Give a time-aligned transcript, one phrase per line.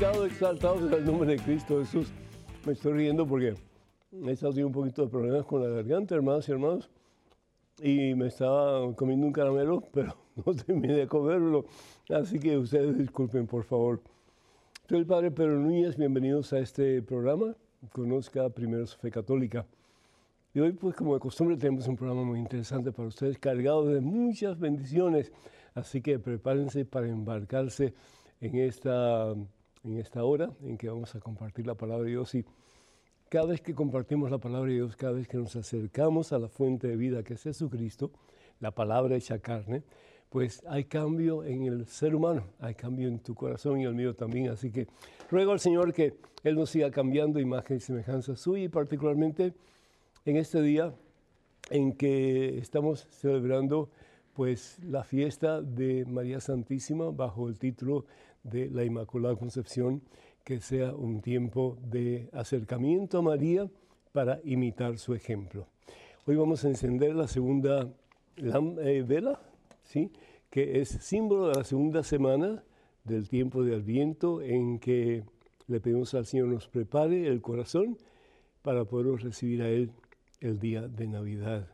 [0.00, 2.10] glorificado, exaltado sea el nombre de Cristo Jesús.
[2.64, 3.54] Me estoy riendo porque
[4.12, 6.90] he estado teniendo un poquito de problemas con la garganta, hermanos y hermanos,
[7.82, 11.66] y me estaba comiendo un caramelo, pero no terminé de comerlo.
[12.08, 14.00] Así que ustedes disculpen, por favor.
[14.88, 17.54] Soy el Padre Pedro Núñez, bienvenidos a este programa.
[17.92, 19.66] Conozca primero su fe católica.
[20.54, 24.00] Y hoy, pues como de costumbre, tenemos un programa muy interesante para ustedes, cargado de
[24.00, 25.30] muchas bendiciones.
[25.74, 27.92] Así que prepárense para embarcarse
[28.40, 29.34] en esta,
[29.84, 32.34] en esta hora en que vamos a compartir la palabra de Dios.
[32.34, 32.44] Y
[33.28, 36.48] cada vez que compartimos la palabra de Dios, cada vez que nos acercamos a la
[36.48, 38.10] fuente de vida que es Jesucristo,
[38.60, 39.82] la palabra hecha carne,
[40.28, 44.14] pues hay cambio en el ser humano, hay cambio en tu corazón y el mío
[44.14, 44.48] también.
[44.48, 44.86] Así que
[45.30, 46.14] ruego al Señor que
[46.44, 49.54] Él nos siga cambiando imagen y semejanza suya y particularmente
[50.24, 50.94] en este día
[51.70, 53.90] en que estamos celebrando
[54.34, 58.06] pues la fiesta de María Santísima bajo el título
[58.42, 60.02] de la Inmaculada Concepción,
[60.44, 63.70] que sea un tiempo de acercamiento a María
[64.12, 65.66] para imitar su ejemplo.
[66.26, 67.92] Hoy vamos a encender la segunda
[68.36, 69.40] eh, vela,
[69.84, 70.10] ¿sí?
[70.50, 72.64] que es símbolo de la segunda semana
[73.04, 75.24] del tiempo de Adviento en que
[75.66, 77.96] le pedimos al Señor nos prepare el corazón
[78.62, 79.92] para poder recibir a Él
[80.40, 81.68] el día de Navidad.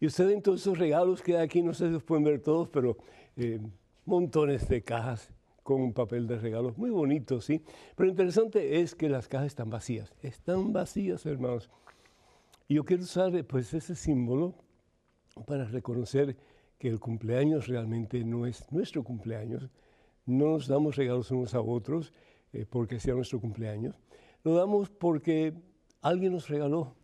[0.00, 2.40] Y ustedes en todos esos regalos que hay aquí, no sé si los pueden ver
[2.40, 2.96] todos, pero
[3.40, 3.60] eh,
[4.04, 7.62] montones de cajas con un papel de regalos muy bonito, ¿sí?
[7.94, 11.70] Pero lo interesante es que las cajas están vacías, están vacías, hermanos.
[12.68, 14.54] Y yo quiero usar pues ese símbolo
[15.46, 16.36] para reconocer
[16.78, 19.68] que el cumpleaños realmente no es nuestro cumpleaños.
[20.26, 22.12] No nos damos regalos unos a otros
[22.52, 23.96] eh, porque sea nuestro cumpleaños.
[24.44, 25.54] Lo damos porque
[26.00, 26.94] alguien nos regaló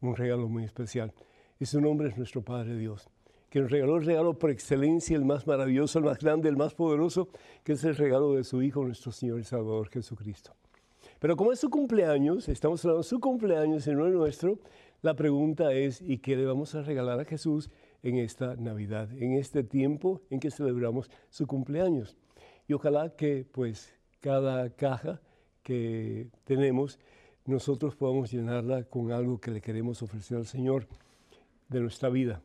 [0.00, 1.12] un regalo muy especial.
[1.60, 3.08] Y su nombre es nuestro Padre Dios
[3.52, 6.72] que nos regaló el regalo por excelencia, el más maravilloso, el más grande, el más
[6.72, 7.28] poderoso,
[7.62, 10.54] que es el regalo de su Hijo, nuestro Señor y Salvador Jesucristo.
[11.18, 14.58] Pero como es su cumpleaños, estamos hablando de su cumpleaños y el nuestro,
[15.02, 17.68] la pregunta es, ¿y qué le vamos a regalar a Jesús
[18.02, 22.16] en esta Navidad, en este tiempo en que celebramos su cumpleaños?
[22.66, 25.20] Y ojalá que pues cada caja
[25.62, 26.98] que tenemos,
[27.44, 30.86] nosotros podamos llenarla con algo que le queremos ofrecer al Señor
[31.68, 32.40] de nuestra vida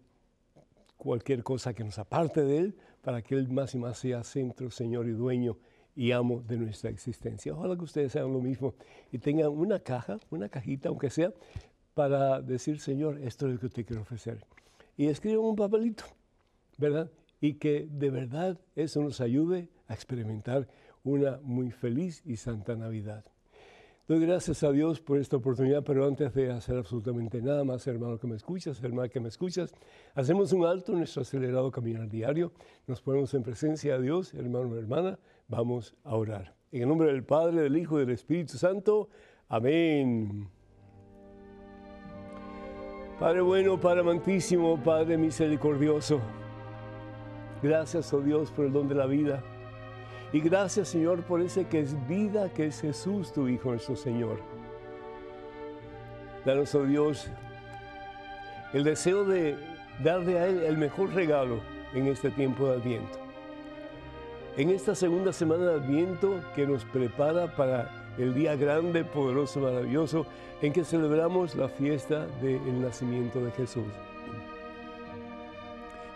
[0.98, 4.70] cualquier cosa que nos aparte de Él, para que Él más y más sea centro,
[4.72, 5.58] Señor y dueño
[5.96, 7.54] y amo de nuestra existencia.
[7.54, 8.76] Ojalá que ustedes hagan lo mismo
[9.12, 11.34] y tengan una caja, una cajita, aunque sea,
[11.94, 14.46] para decir, Señor, esto es lo que te quiero ofrecer.
[14.96, 16.04] Y escriban un papelito,
[16.78, 17.10] ¿verdad?
[17.42, 20.68] Y que de verdad eso nos ayude a experimentar
[21.04, 23.26] una muy feliz y santa Navidad.
[24.08, 28.18] Doy gracias a Dios por esta oportunidad, pero antes de hacer absolutamente nada más, hermano
[28.18, 29.74] que me escuchas, hermano que me escuchas,
[30.16, 32.54] hacemos un alto en nuestro acelerado caminar diario,
[32.88, 35.20] nos ponemos en presencia de Dios, hermano o hermana,
[35.50, 36.56] vamos a orar.
[36.72, 39.10] En el nombre del Padre, del Hijo y del Espíritu Santo,
[39.50, 40.48] amén.
[43.20, 46.22] Padre bueno, Padre amantísimo, Padre misericordioso,
[47.62, 49.44] gracias, oh Dios, por el don de la vida.
[50.34, 54.40] Y gracias Señor por ese que es vida, que es Jesús, tu Hijo, nuestro Señor.
[56.46, 57.30] Danos, oh Dios,
[58.74, 59.58] el deseo de
[60.04, 61.60] darle a Él el mejor regalo
[61.94, 63.20] en este tiempo de Adviento.
[64.58, 70.26] En esta segunda semana de Adviento que nos prepara para el día grande, poderoso, maravilloso,
[70.62, 73.86] en que celebramos la fiesta del nacimiento de Jesús.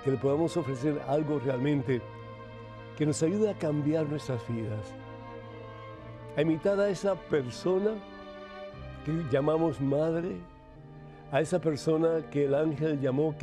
[0.03, 2.01] Que le podamos ofrecer algo realmente
[2.97, 4.93] que nos ayude a cambiar nuestras vidas,
[6.35, 7.91] a imitar a esa persona
[9.05, 10.37] que llamamos madre,
[11.31, 13.35] a esa persona que el ángel llamó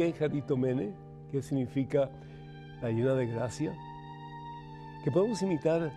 [0.56, 0.92] Mene,
[1.32, 2.10] que significa
[2.82, 3.74] la llena de gracia,
[5.02, 5.90] que podemos imitar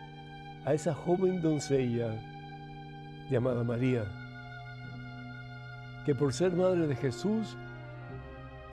[0.66, 2.14] a esa joven doncella
[3.30, 4.06] llamada María,
[6.06, 7.56] que por ser madre de Jesús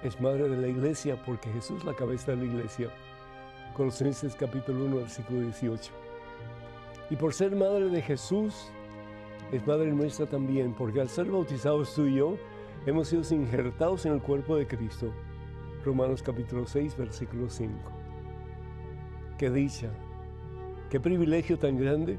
[0.02, 2.88] es madre de la iglesia porque Jesús es la cabeza de la iglesia.
[3.74, 5.92] Colosenses capítulo 1, versículo 18.
[7.10, 8.70] Y por ser madre de Jesús,
[9.52, 12.36] es madre nuestra también, porque al ser bautizados tú y yo,
[12.86, 15.12] hemos sido injertados en el cuerpo de Cristo.
[15.84, 17.72] Romanos capítulo 6, versículo 5.
[19.38, 19.88] Qué dicha,
[20.90, 22.18] qué privilegio tan grande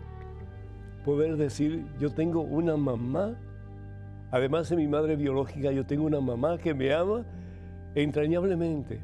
[1.04, 3.36] poder decir, yo tengo una mamá,
[4.32, 7.26] además de mi madre biológica, yo tengo una mamá que me ama
[7.96, 9.02] entrañablemente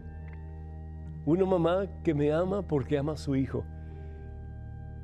[1.25, 3.65] una mamá que me ama porque ama a su hijo.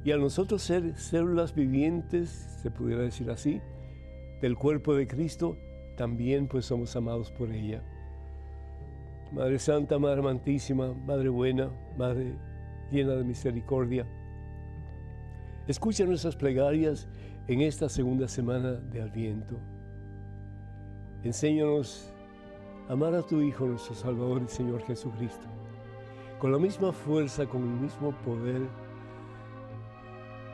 [0.03, 3.61] Y a nosotros ser células vivientes, se pudiera decir así,
[4.41, 5.57] del cuerpo de Cristo,
[5.95, 7.83] también pues somos amados por ella.
[9.31, 12.35] Madre Santa, Madre Amantísima, Madre Buena, Madre
[12.91, 14.05] llena de misericordia.
[15.67, 17.07] Escucha nuestras plegarias
[17.47, 19.57] en esta segunda semana de Adviento.
[21.23, 22.11] Enséñanos
[22.89, 25.47] a amar a tu Hijo, nuestro Salvador y Señor Jesucristo,
[26.41, 28.61] con la misma fuerza, con el mismo poder,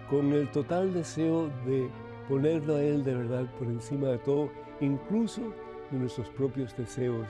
[0.10, 1.90] con el total deseo de
[2.28, 4.52] ponerlo a Él de verdad por encima de todo,
[4.82, 5.42] incluso
[5.90, 7.26] de nuestros propios deseos,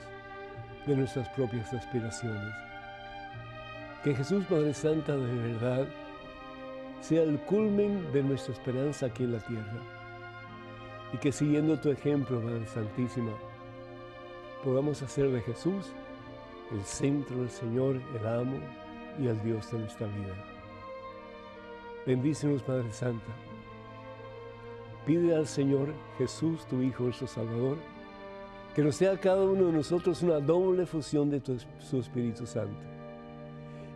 [0.88, 2.52] de nuestras propias aspiraciones.
[4.02, 5.86] Que Jesús, Madre Santa, de verdad,
[7.00, 9.82] sea el culmen de nuestra esperanza aquí en la tierra.
[11.12, 13.32] Y que siguiendo tu ejemplo, Madre Santísima,
[14.64, 15.92] podamos hacer de Jesús
[16.72, 18.58] el centro, el Señor, el amo
[19.18, 20.34] y el Dios de nuestra vida.
[22.06, 23.32] Bendícenos, Madre Santa.
[25.06, 27.78] Pide al Señor Jesús, tu Hijo, nuestro Salvador,
[28.74, 32.80] que nos sea cada uno de nosotros una doble fusión de tu, su Espíritu Santo.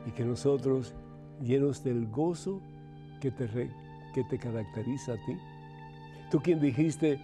[0.07, 0.95] Y que nosotros,
[1.41, 2.61] llenos del gozo
[3.21, 3.47] que te,
[4.15, 5.37] que te caracteriza a ti,
[6.31, 7.21] tú quien dijiste,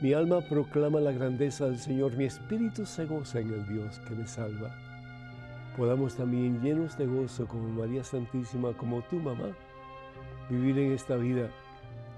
[0.00, 4.14] mi alma proclama la grandeza del Señor, mi espíritu se goza en el Dios que
[4.14, 4.83] me salva.
[5.76, 9.56] Podamos también, llenos de gozo como María Santísima, como tu mamá,
[10.48, 11.50] vivir en esta vida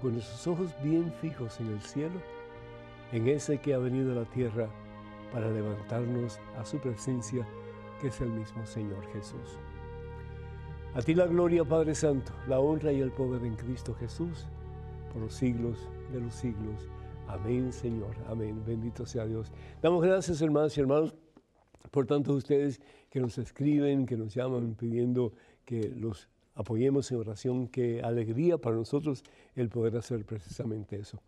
[0.01, 2.19] con nuestros ojos bien fijos en el cielo
[3.11, 4.67] en ese que ha venido a la tierra
[5.31, 7.47] para levantarnos a su presencia,
[8.01, 9.57] que es el mismo Señor Jesús.
[10.93, 14.45] A ti la gloria, Padre Santo, la honra y el poder en Cristo Jesús,
[15.13, 15.77] por los siglos
[16.11, 16.89] de los siglos.
[17.27, 18.15] Amén, Señor.
[18.29, 18.63] Amén.
[18.65, 19.51] Bendito sea Dios.
[19.81, 21.13] Damos gracias, hermanos y hermanos,
[21.91, 25.33] por tanto ustedes que nos escriben, que nos llaman pidiendo
[25.65, 27.67] que los apoyemos en oración.
[27.67, 29.23] Qué alegría para nosotros
[29.55, 31.19] el poder hacer precisamente eso.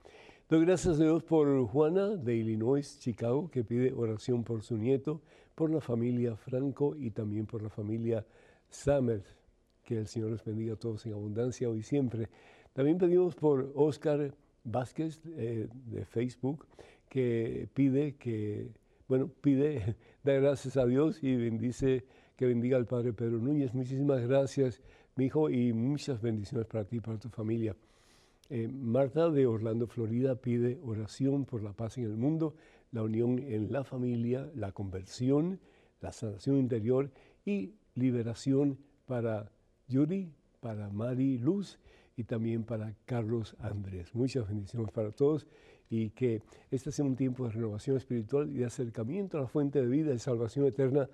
[0.50, 5.22] Doy gracias a Dios por Juana de Illinois, Chicago, que pide oración por su nieto,
[5.54, 8.26] por la familia Franco y también por la familia
[8.70, 9.36] Summers.
[9.84, 12.30] Que el Señor les bendiga a todos en abundancia hoy y siempre.
[12.74, 14.34] También pedimos por Oscar
[14.64, 16.66] Vázquez eh, de Facebook,
[17.10, 18.70] que pide que,
[19.08, 22.06] bueno, pide, da gracias a Dios y bendice,
[22.36, 23.74] que bendiga al Padre Pedro Núñez.
[23.74, 24.82] Muchísimas gracias,
[25.16, 27.76] mi hijo, y muchas bendiciones para ti y para tu familia.
[28.50, 32.56] Eh, Marta de Orlando, Florida, pide oración por la paz en el mundo,
[32.92, 35.60] la unión en la familia, la conversión,
[36.02, 37.12] la sanación interior
[37.46, 39.52] y liberación para
[39.88, 41.80] Yuri, para Mari Luz
[42.16, 44.14] y también para Carlos Andrés.
[44.16, 45.48] Muchas bendiciones para todos
[45.90, 46.42] y que
[46.72, 50.14] este sea un tiempo de renovación espiritual y de acercamiento a la fuente de vida
[50.14, 51.10] y salvación eterna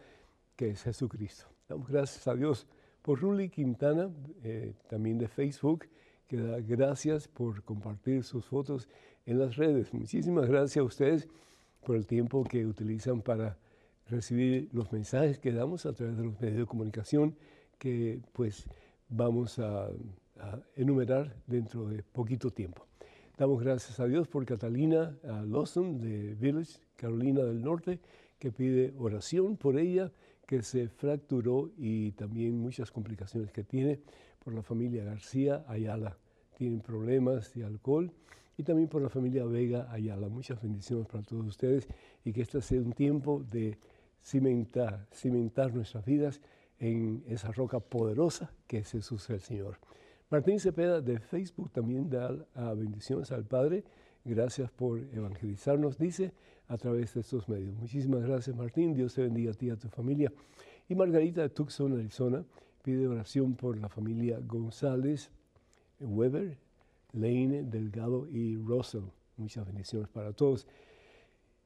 [0.55, 1.45] que es Jesucristo.
[1.67, 2.67] Damos gracias a Dios
[3.01, 4.09] por Ruli Quintana,
[4.43, 5.87] eh, también de Facebook,
[6.27, 8.89] que da gracias por compartir sus fotos
[9.25, 9.93] en las redes.
[9.93, 11.27] Muchísimas gracias a ustedes
[11.85, 13.57] por el tiempo que utilizan para
[14.07, 17.35] recibir los mensajes que damos a través de los medios de comunicación
[17.77, 18.65] que pues
[19.09, 19.89] vamos a,
[20.75, 22.85] enumerar dentro de poquito tiempo.
[23.37, 27.99] Damos gracias a Dios por Catalina Lawson de Village, Carolina del Norte,
[28.39, 30.09] que pide oración por ella,
[30.47, 33.99] que se fracturó y también muchas complicaciones que tiene
[34.41, 36.17] por la familia García Ayala,
[36.57, 38.09] tienen problemas de alcohol,
[38.57, 40.29] y también por la familia Vega Ayala.
[40.29, 41.89] Muchas bendiciones para todos ustedes
[42.23, 43.77] y que este sea un tiempo de
[44.23, 46.39] cimentar, cimentar nuestras vidas
[46.79, 49.77] en esa roca poderosa que es Jesús el Señor.
[50.29, 52.35] Martín Cepeda de Facebook también da
[52.73, 53.83] bendiciones al Padre.
[54.23, 56.33] Gracias por evangelizarnos, dice,
[56.67, 57.75] a través de estos medios.
[57.75, 58.95] Muchísimas gracias, Martín.
[58.95, 60.33] Dios te bendiga a ti y a tu familia.
[60.89, 62.43] Y Margarita de Tucson, Arizona,
[62.81, 65.29] pide oración por la familia González
[65.99, 66.57] Weber,
[67.13, 69.03] Lane, Delgado y Russell.
[69.37, 70.67] Muchas bendiciones para todos.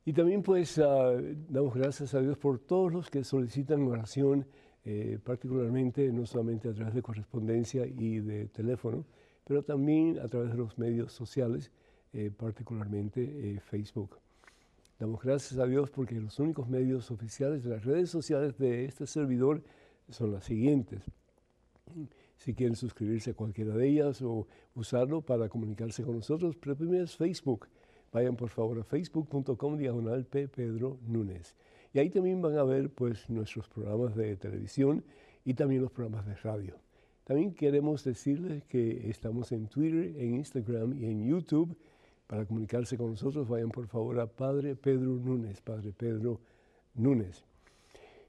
[0.05, 1.13] Y también pues ah,
[1.49, 4.45] damos gracias a Dios por todos los que solicitan oración,
[4.85, 9.05] eh, particularmente no solamente a través de correspondencia y de teléfono,
[9.43, 11.71] pero también a través de los medios sociales,
[12.13, 14.17] eh, particularmente eh, Facebook.
[14.99, 19.07] Damos gracias a Dios porque los únicos medios oficiales de las redes sociales de este
[19.07, 19.63] servidor
[20.09, 21.01] son las siguientes.
[22.37, 27.03] Si quieren suscribirse a cualquiera de ellas o usarlo para comunicarse con nosotros, pero primero
[27.03, 27.67] es Facebook.
[28.11, 30.47] Vayan por favor a facebook.com diagonal P.
[30.47, 31.55] Pedro Núñez.
[31.93, 35.03] Y ahí también van a ver pues, nuestros programas de televisión
[35.45, 36.75] y también los programas de radio.
[37.23, 41.75] También queremos decirles que estamos en Twitter, en Instagram y en YouTube
[42.29, 46.39] para comunicarse con nosotros, vayan por favor a Padre Pedro Núñez, Padre Pedro
[46.93, 47.43] Núñez.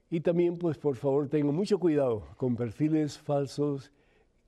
[0.09, 3.91] Y también, pues por favor, tengan mucho cuidado con perfiles falsos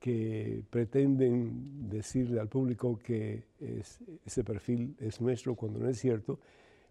[0.00, 3.44] que pretenden decirle al público que
[4.26, 6.40] ese perfil es nuestro cuando no es cierto,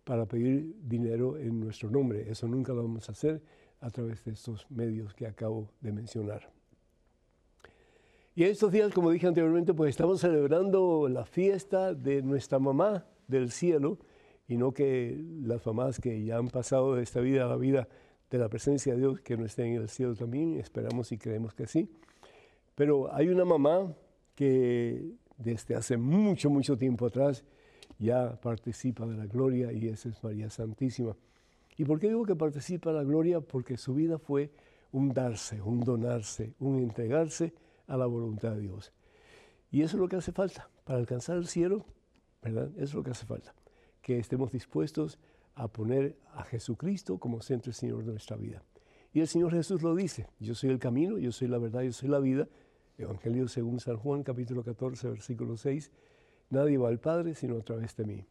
[0.03, 2.29] para pedir dinero en nuestro nombre.
[2.29, 3.41] Eso nunca lo vamos a hacer
[3.79, 6.49] a través de estos medios que acabo de mencionar.
[8.35, 13.51] Y estos días, como dije anteriormente, pues estamos celebrando la fiesta de nuestra mamá del
[13.51, 13.99] cielo,
[14.47, 17.87] y no que las mamás que ya han pasado de esta vida a la vida
[18.29, 21.53] de la presencia de Dios, que no estén en el cielo también, esperamos y creemos
[21.53, 21.89] que sí.
[22.75, 23.93] Pero hay una mamá
[24.35, 27.45] que desde hace mucho, mucho tiempo atrás
[27.99, 31.15] ya participa de la gloria y esa es María Santísima.
[31.77, 33.41] ¿Y por qué digo que participa de la gloria?
[33.41, 34.51] Porque su vida fue
[34.91, 37.53] un darse, un donarse, un entregarse
[37.87, 38.93] a la voluntad de Dios.
[39.71, 41.85] Y eso es lo que hace falta para alcanzar el cielo,
[42.41, 42.69] ¿verdad?
[42.75, 43.55] Eso es lo que hace falta,
[44.01, 45.17] que estemos dispuestos
[45.55, 48.63] a poner a Jesucristo como centro y Señor de nuestra vida.
[49.13, 51.91] Y el Señor Jesús lo dice, yo soy el camino, yo soy la verdad, yo
[51.91, 52.47] soy la vida.
[52.97, 55.91] Evangelio según San Juan, capítulo 14, versículo 6,
[56.53, 58.25] nadie va al Padre sino a través de mí.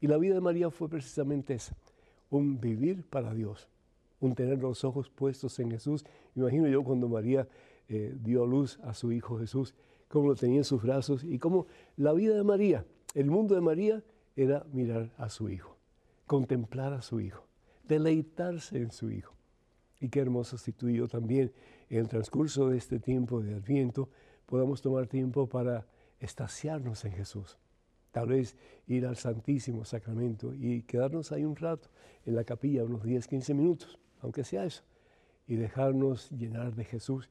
[0.00, 1.76] Y la vida de María fue precisamente esa,
[2.30, 3.68] un vivir para Dios,
[4.20, 6.04] un tener los ojos puestos en Jesús.
[6.34, 7.48] Imagino yo cuando María
[7.88, 9.74] eh, dio a luz a su Hijo Jesús,
[10.08, 13.60] cómo lo tenía en sus brazos y cómo la vida de María, el mundo de
[13.60, 14.02] María,
[14.36, 15.76] era mirar a su Hijo,
[16.26, 17.46] contemplar a su Hijo,
[17.84, 19.34] deleitarse en su Hijo.
[19.98, 21.52] Y qué hermoso si tú y yo también,
[21.88, 24.10] en el transcurso de este tiempo de Adviento,
[24.44, 25.86] podamos tomar tiempo para
[26.20, 27.58] estaciarnos en Jesús.
[28.12, 28.56] Tal vez
[28.86, 31.88] ir al Santísimo Sacramento y quedarnos ahí un rato
[32.24, 34.82] en la capilla, unos 10, 15 minutos, aunque sea eso,
[35.46, 37.28] y dejarnos llenar de Jesús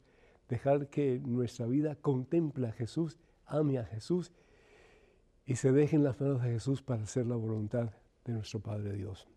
[0.50, 4.32] dejar que nuestra vida contemple a Jesús, ame a Jesús
[5.46, 7.92] y se deje en las manos de Jesús para hacer la voluntad
[8.24, 9.27] de nuestro Padre Dios.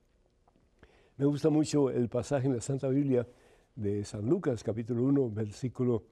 [1.17, 3.27] Me gusta mucho el pasaje en la Santa Biblia
[3.75, 6.05] de San Lucas, capítulo 1, versículo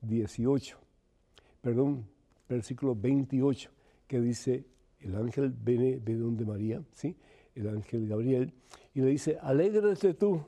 [0.00, 0.78] 18,
[1.60, 2.06] perdón,
[2.48, 3.70] versículo 28,
[4.06, 4.64] que dice,
[5.00, 7.16] el ángel viene, de donde María, ¿sí?
[7.54, 8.52] el ángel Gabriel,
[8.94, 10.44] y le dice, alégrate tú,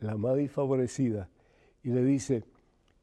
[0.00, 1.28] la madre favorecida,
[1.82, 2.44] y le dice,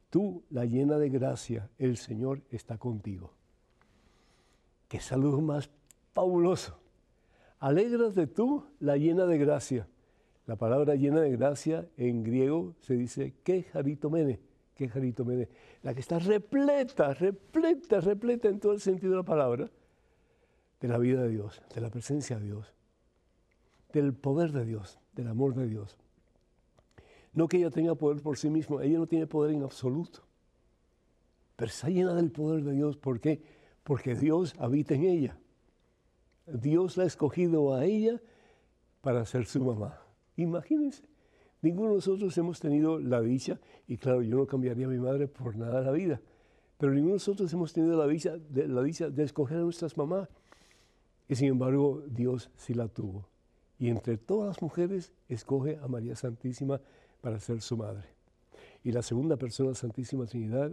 [0.10, 3.32] Tú, la llena de gracia, el Señor está contigo.
[4.88, 5.70] Qué saludo más
[6.14, 6.80] fabuloso.
[7.60, 9.88] Alégrate tú, la llena de gracia.
[10.48, 13.68] La palabra llena de gracia en griego se dice que
[14.10, 14.40] mene,
[14.88, 15.50] que mene.
[15.84, 19.70] La que está repleta, repleta, repleta en todo el sentido de la palabra
[20.80, 22.74] de la vida de Dios, de la presencia de Dios,
[23.92, 25.98] del poder de Dios, del amor de Dios.
[27.34, 30.22] No que ella tenga poder por sí misma, ella no tiene poder en absoluto.
[31.56, 32.96] Pero está llena del poder de Dios.
[32.96, 33.42] ¿Por qué?
[33.84, 35.38] Porque Dios habita en ella.
[36.48, 38.22] Dios la ha escogido a ella
[39.02, 40.00] para ser su mamá.
[40.38, 41.04] Imagínense,
[41.62, 45.28] ninguno de nosotros hemos tenido la dicha, y claro, yo no cambiaría a mi madre
[45.28, 46.22] por nada en la vida,
[46.78, 49.98] pero ninguno de nosotros hemos tenido la dicha, de, la dicha de escoger a nuestras
[49.98, 50.30] mamás.
[51.28, 53.28] Y sin embargo, Dios sí la tuvo.
[53.78, 56.82] Y entre todas las mujeres escoge a María Santísima
[57.22, 58.08] para ser su madre.
[58.84, 60.72] Y la segunda persona, Santísima Trinidad,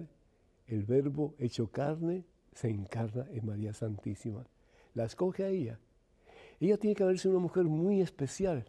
[0.68, 4.46] el verbo hecho carne, se encarna en María Santísima.
[4.94, 5.78] La escoge a ella.
[6.60, 8.64] Ella tiene que haber sido una mujer muy especial.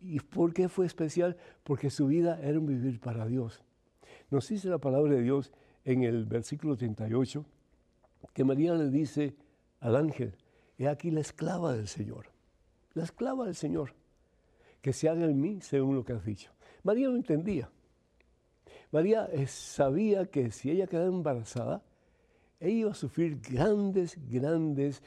[0.00, 1.36] ¿Y por qué fue especial?
[1.64, 3.62] Porque su vida era un vivir para Dios.
[4.30, 5.52] Nos dice la palabra de Dios
[5.84, 7.44] en el versículo 38
[8.32, 9.36] que María le dice
[9.80, 10.36] al ángel,
[10.76, 12.26] he aquí la esclava del Señor,
[12.94, 13.94] la esclava del Señor,
[14.80, 16.52] que se haga en mí según lo que has dicho.
[16.82, 17.70] María no entendía.
[18.90, 21.82] María eh, sabía que si ella quedaba embarazada,
[22.60, 25.02] ella iba a sufrir grandes, grandes,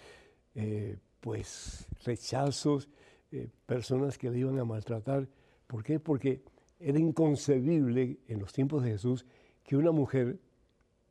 [0.56, 2.90] eh, pues, rechazos,
[3.32, 5.28] eh, personas que le iban a maltratar.
[5.68, 6.00] ¿Por qué?
[6.00, 6.44] Porque
[6.80, 9.26] era inconcebible en los tiempos de Jesús
[9.64, 10.40] que una mujer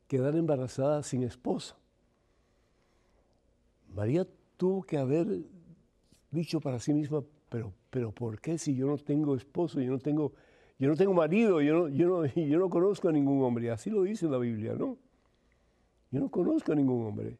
[0.07, 1.77] quedara embarazada sin esposo.
[3.93, 5.41] María tuvo que haber
[6.29, 9.99] dicho para sí misma, pero, pero ¿por qué si yo no tengo esposo, yo no
[9.99, 10.33] tengo
[10.81, 13.69] yo no tengo marido, yo no, yo, no, yo no conozco a ningún hombre.
[13.69, 14.97] Así lo dice la Biblia, ¿no?
[16.09, 17.37] Yo no conozco a ningún hombre.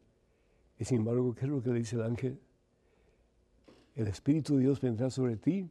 [0.78, 2.38] Y sin embargo, ¿qué es lo que le dice el ángel?
[3.94, 5.68] El Espíritu de Dios vendrá sobre ti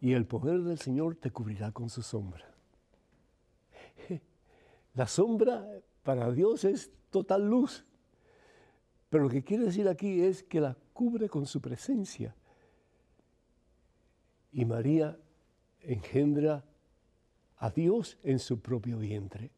[0.00, 2.44] y el poder del Señor te cubrirá con su sombra.
[4.94, 5.66] La sombra
[6.02, 7.84] para Dios es total luz.
[9.10, 12.34] Pero lo que quiere decir aquí es que la cubre con su presencia.
[14.52, 15.18] Y María
[15.80, 16.64] engendra
[17.56, 19.50] a Dios en su propio vientre.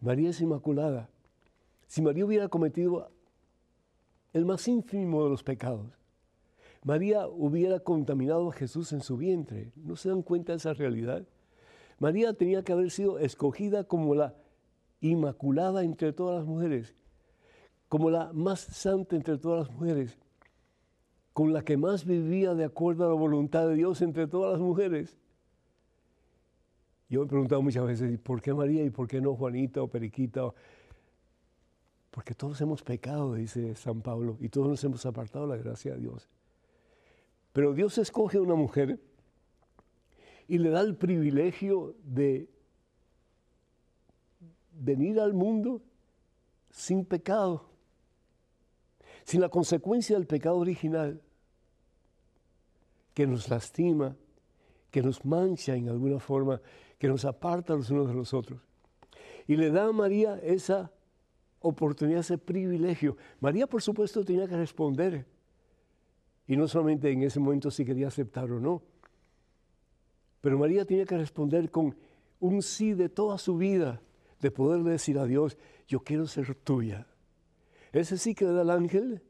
[0.00, 1.08] María es inmaculada.
[1.86, 3.10] Si María hubiera cometido
[4.32, 5.97] el más ínfimo de los pecados,
[6.88, 9.72] María hubiera contaminado a Jesús en su vientre.
[9.76, 11.22] ¿No se dan cuenta de esa realidad?
[11.98, 14.34] María tenía que haber sido escogida como la
[15.02, 16.94] inmaculada entre todas las mujeres,
[17.90, 20.16] como la más santa entre todas las mujeres,
[21.34, 24.60] con la que más vivía de acuerdo a la voluntad de Dios entre todas las
[24.62, 25.18] mujeres.
[27.10, 29.88] Yo me he preguntado muchas veces, ¿por qué María y por qué no Juanita o
[29.88, 30.54] Periquita?
[32.12, 35.92] Porque todos hemos pecado, dice San Pablo, y todos nos hemos apartado de la gracia
[35.92, 36.30] de Dios.
[37.58, 39.00] Pero Dios escoge a una mujer
[40.46, 42.48] y le da el privilegio de
[44.74, 45.82] venir al mundo
[46.70, 47.68] sin pecado,
[49.24, 51.20] sin la consecuencia del pecado original,
[53.12, 54.14] que nos lastima,
[54.92, 56.60] que nos mancha en alguna forma,
[56.96, 58.60] que nos aparta los unos de los otros.
[59.48, 60.92] Y le da a María esa
[61.58, 63.16] oportunidad, ese privilegio.
[63.40, 65.37] María, por supuesto, tenía que responder.
[66.48, 68.82] Y no solamente en ese momento si quería aceptar o no.
[70.40, 71.94] Pero María tenía que responder con
[72.40, 74.00] un sí de toda su vida,
[74.40, 77.06] de poder decir a Dios, yo quiero ser tuya.
[77.92, 79.22] Ese sí que le da el ángel,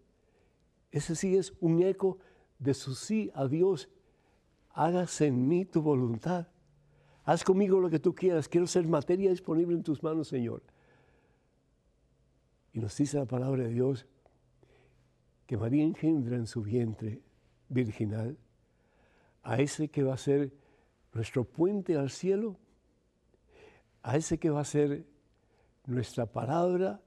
[0.92, 2.18] ese sí es un eco
[2.58, 3.88] de su sí a Dios.
[4.70, 6.48] Hágase en mí tu voluntad.
[7.24, 8.48] Haz conmigo lo que tú quieras.
[8.48, 10.62] Quiero ser materia disponible en tus manos, Señor.
[12.72, 14.06] Y nos dice la palabra de Dios
[15.48, 17.22] que María engendra en su vientre
[17.70, 18.36] virginal
[19.42, 20.52] a ese que va a ser
[21.14, 22.58] nuestro puente al cielo,
[24.02, 25.06] a ese que va a ser
[25.86, 27.00] nuestra palabra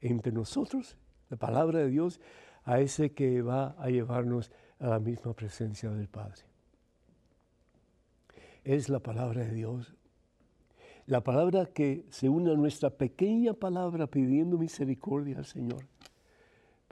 [0.00, 0.96] entre nosotros,
[1.30, 2.20] la palabra de Dios,
[2.64, 6.42] a ese que va a llevarnos a la misma presencia del Padre.
[8.64, 9.94] Es la palabra de Dios.
[11.06, 15.86] La palabra que se une a nuestra pequeña palabra pidiendo misericordia al Señor,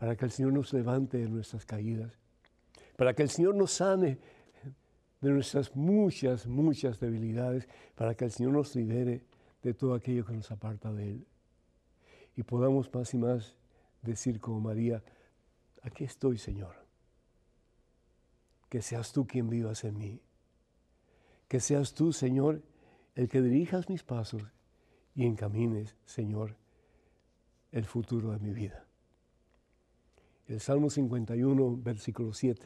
[0.02, 2.18] para que el Señor nos levante de nuestras caídas,
[2.96, 4.18] para que el Señor nos sane
[5.20, 9.22] de nuestras muchas, muchas debilidades, para que el Señor nos libere
[9.62, 11.26] de todo aquello que nos aparta de Él.
[12.34, 13.54] Y podamos más y más
[14.02, 15.04] decir como María,
[15.82, 16.74] aquí estoy Señor.
[18.68, 20.20] Que seas tú quien vivas en mí.
[21.46, 22.60] Que seas tú, Señor,
[23.14, 24.42] el que dirijas mis pasos
[25.14, 26.56] y encamines, Señor,
[27.70, 28.84] el futuro de mi vida.
[30.48, 32.62] El Salmo 51, versículo 7,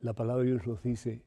[0.00, 1.22] la palabra de Dios nos dice,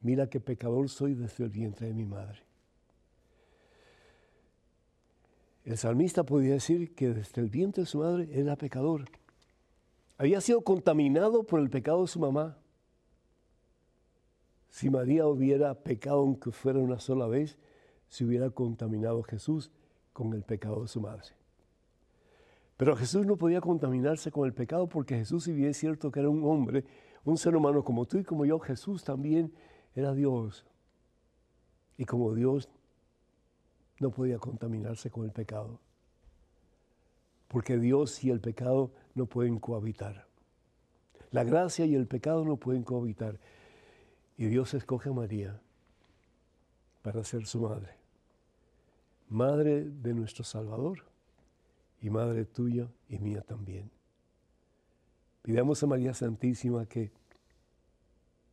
[0.00, 2.40] mira qué pecador soy desde el vientre de mi madre.
[5.64, 9.04] El salmista podía decir que desde el vientre de su madre era pecador.
[10.16, 12.56] Había sido contaminado por el pecado de su mamá.
[14.68, 17.58] Si María hubiera pecado aunque fuera una sola vez,
[18.08, 19.72] se hubiera contaminado Jesús
[20.12, 21.34] con el pecado de su madre.
[22.76, 26.20] Pero Jesús no podía contaminarse con el pecado porque Jesús, si bien es cierto que
[26.20, 26.84] era un hombre,
[27.24, 29.52] un ser humano como tú y como yo, Jesús también
[29.94, 30.66] era Dios.
[31.96, 32.68] Y como Dios
[33.98, 35.80] no podía contaminarse con el pecado.
[37.48, 40.26] Porque Dios y el pecado no pueden cohabitar.
[41.30, 43.40] La gracia y el pecado no pueden cohabitar.
[44.36, 45.60] Y Dios escoge a María
[47.02, 47.94] para ser su madre.
[49.30, 51.15] Madre de nuestro Salvador
[52.00, 53.90] y madre tuya y mía también.
[55.42, 57.12] Pidamos a María Santísima que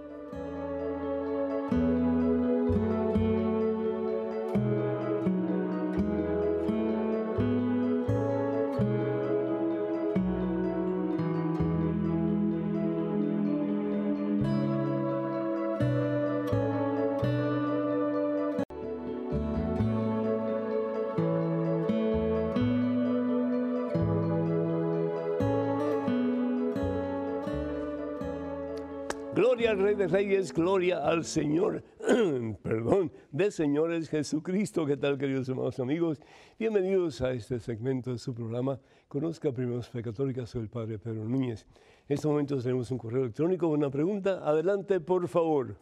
[29.36, 31.84] Gloria al Rey de Reyes, gloria al Señor,
[32.64, 34.86] perdón, de Señores Jesucristo.
[34.86, 36.22] ¿Qué tal, queridos hermanos amigos?
[36.58, 38.80] Bienvenidos a este segmento de su programa.
[39.10, 41.66] Conozca primero su fe católica, soy el Padre Pedro Núñez.
[42.08, 44.40] En este momento tenemos un correo electrónico, una pregunta.
[44.42, 45.76] Adelante, por favor.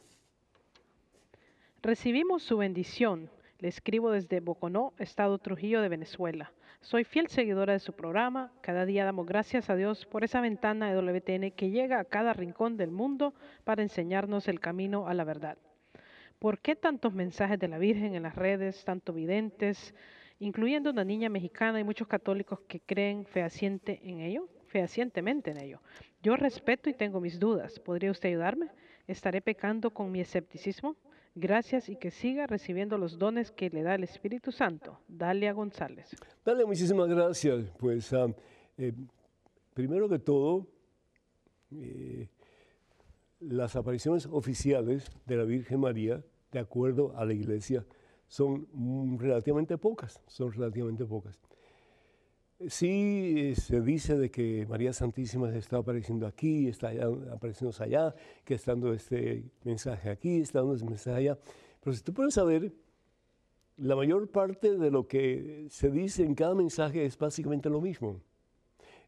[1.83, 3.29] Recibimos su bendición.
[3.59, 6.51] Le escribo desde Boconó, Estado Trujillo de Venezuela.
[6.83, 8.51] Soy fiel seguidora de su programa.
[8.59, 12.33] Cada día damos gracias a Dios por esa ventana de WTN que llega a cada
[12.33, 15.57] rincón del mundo para enseñarnos el camino a la verdad.
[16.39, 19.95] ¿Por qué tantos mensajes de la Virgen en las redes, tanto videntes,
[20.39, 25.81] incluyendo una niña mexicana y muchos católicos que creen fehaciente en ello, fehacientemente en ello?
[26.21, 27.79] Yo respeto y tengo mis dudas.
[27.79, 28.67] ¿Podría usted ayudarme?
[29.07, 30.97] ¿Estaré pecando con mi escepticismo?
[31.35, 34.99] Gracias y que siga recibiendo los dones que le da el Espíritu Santo.
[35.07, 36.15] Dalia González.
[36.45, 37.71] Dale, muchísimas gracias.
[37.79, 38.27] Pues ah,
[38.77, 38.93] eh,
[39.73, 40.67] primero que todo,
[41.71, 42.29] eh,
[43.39, 47.83] las apariciones oficiales de la Virgen María, de acuerdo a la Iglesia,
[48.27, 48.67] son
[49.19, 51.39] relativamente pocas, son relativamente pocas.
[52.67, 56.91] Sí eh, se dice de que María Santísima está apareciendo aquí, está
[57.31, 61.37] apareciendo allá, que está dando este mensaje aquí, está dando este mensaje allá.
[61.81, 62.73] Pero si tú puedes saber,
[63.77, 68.21] la mayor parte de lo que se dice en cada mensaje es básicamente lo mismo.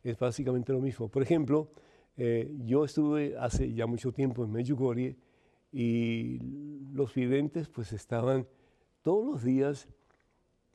[0.03, 1.07] Es básicamente lo mismo.
[1.07, 1.71] Por ejemplo,
[2.17, 5.15] eh, yo estuve hace ya mucho tiempo en Medjugorje
[5.71, 6.39] y
[6.93, 8.47] los videntes pues estaban
[9.01, 9.87] todos los días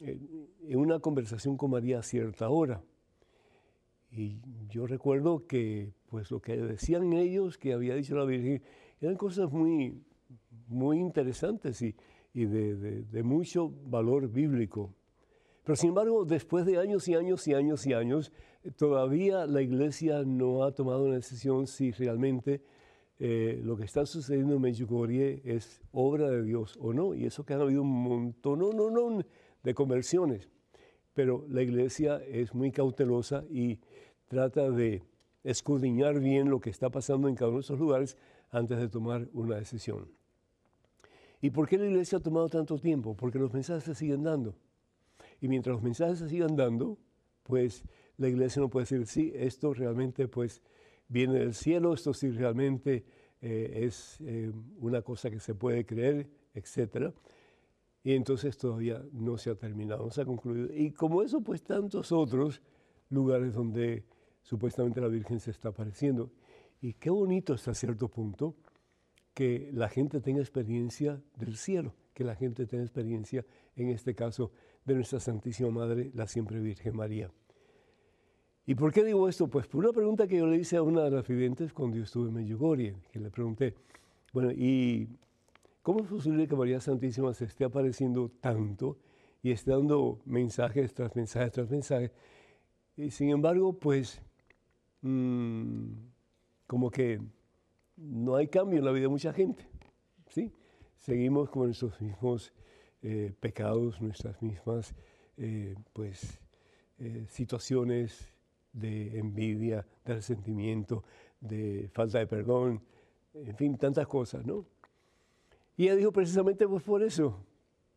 [0.01, 2.83] en una conversación con María a cierta hora.
[4.11, 8.63] Y yo recuerdo que pues lo que decían ellos, que había dicho la Virgen,
[9.01, 10.03] eran cosas muy,
[10.67, 11.95] muy interesantes y,
[12.35, 14.93] y de, de, mucho valor bíblico.
[15.65, 18.33] Pero sin embargo, después de años y años y años y años,
[18.77, 22.63] todavía la Iglesia no ha tomado una decisión si realmente
[23.19, 27.15] eh, lo que está sucediendo en Medjugorje es obra de Dios o no.
[27.15, 29.23] Y eso que ha habido un montón, no, no, no,
[29.63, 30.49] de conversiones.
[31.15, 33.79] Pero la iglesia es muy cautelosa y
[34.29, 35.03] trata de
[35.43, 38.17] escudriñar bien lo que está pasando en cada uno de esos lugares
[38.51, 40.09] antes de tomar una decisión.
[41.41, 43.15] ¿Y por qué la iglesia ha tomado tanto tiempo?
[43.17, 44.55] Porque los mensajes se siguen dando.
[45.41, 46.99] Y mientras los mensajes se sigan dando,
[47.43, 47.83] pues
[48.19, 50.61] la iglesia no puede decir, sí, esto realmente pues
[51.09, 53.05] viene del cielo, esto sí realmente
[53.41, 57.15] eh, es eh, una cosa que se puede creer, etcétera
[58.03, 60.69] y entonces todavía no se ha terminado, no se ha concluido.
[60.75, 62.63] Y como eso, pues tantos otros
[63.11, 64.05] lugares donde
[64.43, 66.31] supuestamente la Virgen se está apareciendo.
[66.81, 68.57] Y qué bonito hasta cierto punto
[69.35, 73.45] que la gente tenga experiencia del cielo, que la gente tenga experiencia,
[73.77, 74.51] en este caso,
[74.85, 77.31] de nuestra Santísima Madre, la siempre Virgen María.
[78.67, 79.49] ¿Y por qué digo esto?
[79.49, 82.05] Pues por una pregunta que yo le hice a una de las videntes cuando yo
[82.05, 83.75] estuve en Medjugorje, que le pregunté,
[84.33, 85.09] bueno, ¿y
[85.83, 88.99] ¿Cómo es posible que María Santísima se esté apareciendo tanto
[89.43, 92.13] y esté dando mensajes tras mensajes tras mensajes?
[92.97, 94.21] Y sin embargo, pues,
[95.01, 95.93] mm,
[96.67, 97.21] como que
[97.97, 99.67] no hay cambio en la vida de mucha gente,
[100.29, 100.53] ¿sí?
[100.99, 102.53] Seguimos con nuestros mismos
[103.03, 104.95] eh, pecados, nuestras mismas,
[105.39, 106.39] eh, pues,
[106.99, 108.35] eh, situaciones
[108.75, 111.05] de envidia, de resentimiento,
[111.41, 112.83] de falta de perdón,
[113.33, 114.67] en fin, tantas cosas, ¿no?
[115.77, 117.45] Y ella dijo precisamente pues por eso,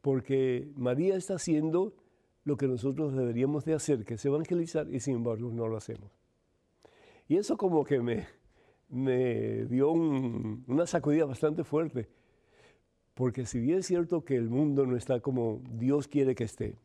[0.01, 1.93] porque María está haciendo
[2.45, 6.11] lo que nosotros deberíamos de hacer, que es evangelizar, y sin embargo no lo hacemos.
[7.27, 8.27] Y eso como que me,
[8.89, 12.09] me dio una sacudida bastante fuerte,
[13.13, 16.77] porque si bien es cierto que el mundo no está como Dios quiere que esté,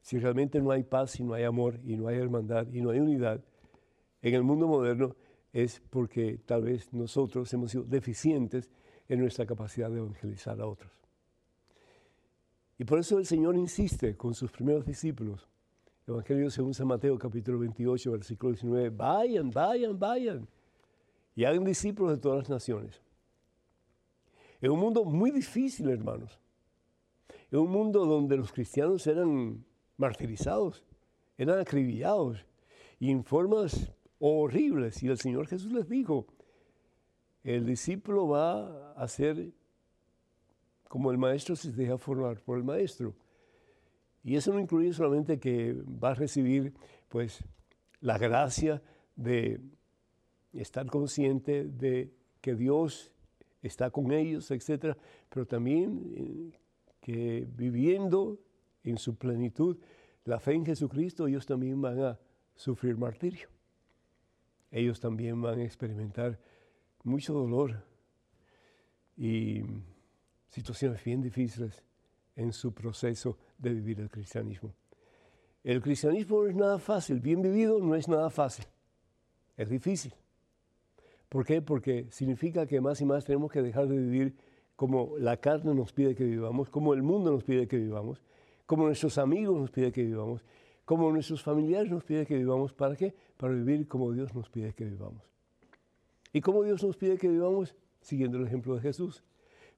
[0.00, 2.90] si realmente no hay paz, y no hay amor, y no hay hermandad, y no
[2.90, 3.44] hay unidad,
[4.22, 5.16] en el mundo moderno
[5.52, 8.70] es porque tal vez nosotros hemos sido deficientes
[9.08, 10.92] en nuestra capacidad de evangelizar a otros.
[12.78, 15.46] Y por eso el Señor insiste con sus primeros discípulos.
[16.06, 20.48] Evangelio según San Mateo capítulo 28, versículo 19, vayan, vayan, vayan
[21.34, 23.00] y hagan discípulos de todas las naciones.
[24.60, 26.38] En un mundo muy difícil, hermanos.
[27.50, 29.64] En un mundo donde los cristianos eran
[29.96, 30.82] martirizados,
[31.36, 32.44] eran acribillados
[32.98, 35.02] y en formas horribles.
[35.02, 36.26] Y el Señor Jesús les dijo,
[37.44, 39.52] el discípulo va a ser
[40.88, 43.14] como el maestro se deja formar por el maestro.
[44.22, 46.74] Y eso no incluye solamente que va a recibir
[47.08, 47.42] pues
[48.00, 48.82] la gracia
[49.16, 49.60] de
[50.52, 53.10] estar consciente de que Dios
[53.62, 54.96] está con ellos, etcétera,
[55.28, 56.58] pero también eh,
[57.00, 58.38] que viviendo
[58.84, 59.78] en su plenitud
[60.24, 62.18] la fe en Jesucristo, ellos también van a
[62.54, 63.48] sufrir martirio.
[64.70, 66.38] Ellos también van a experimentar
[67.04, 67.84] mucho dolor,
[69.16, 69.62] y
[70.48, 71.82] situaciones bien difíciles
[72.36, 74.74] en su proceso de vivir el cristianismo.
[75.64, 78.64] El cristianismo no es nada fácil, bien vivido no es nada fácil,
[79.56, 80.14] es difícil.
[81.28, 81.62] ¿Por qué?
[81.62, 84.34] Porque significa que más y más tenemos que dejar de vivir
[84.76, 88.20] como la carne nos pide que vivamos, como el mundo nos pide que vivamos,
[88.66, 90.44] como nuestros amigos nos piden que vivamos,
[90.84, 92.72] como nuestros familiares nos piden que vivamos.
[92.72, 93.14] ¿Para qué?
[93.36, 95.31] Para vivir como Dios nos pide que vivamos.
[96.32, 97.76] ¿Y cómo Dios nos pide que vivamos?
[98.00, 99.22] Siguiendo el ejemplo de Jesús.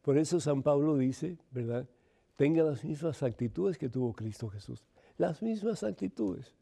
[0.02, 1.88] Por eso San Pablo dice, ¿verdad?
[2.36, 4.84] Tenga las mismas actitudes que tuvo Cristo Jesús.
[5.16, 6.54] Las mismas actitudes.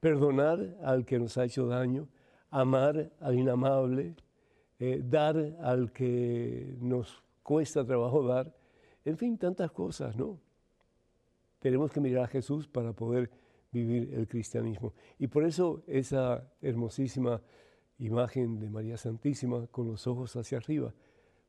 [0.00, 2.08] Perdonar al que nos ha hecho daño,
[2.50, 4.14] amar al inamable,
[4.78, 8.54] eh, dar al que nos cuesta trabajo dar,
[9.04, 10.38] en fin, tantas cosas, ¿no?
[11.60, 13.30] Tenemos que mirar a Jesús para poder
[13.72, 14.92] vivir el cristianismo.
[15.18, 17.40] Y por eso esa hermosísima
[17.98, 20.92] imagen de María Santísima con los ojos hacia arriba.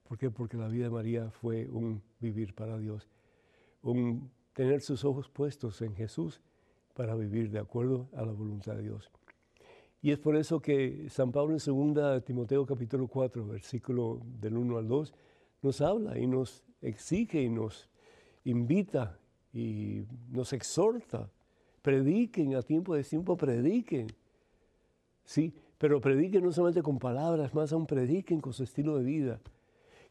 [0.07, 0.31] ¿Por qué?
[0.31, 3.10] Porque la vida de María fue un vivir para Dios,
[3.81, 6.41] un tener sus ojos puestos en Jesús
[6.93, 9.12] para vivir de acuerdo a la voluntad de Dios.
[10.01, 14.77] Y es por eso que San Pablo en 2 Timoteo capítulo 4, versículo del 1
[14.77, 15.13] al 2,
[15.62, 17.89] nos habla y nos exige y nos
[18.45, 19.19] invita
[19.53, 21.29] y nos exhorta.
[21.81, 24.07] Prediquen a tiempo de tiempo, prediquen.
[25.25, 29.40] Sí, pero prediquen no solamente con palabras, más aún prediquen con su estilo de vida.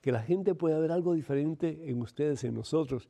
[0.01, 3.09] Que la gente pueda ver algo diferente en ustedes, en nosotros.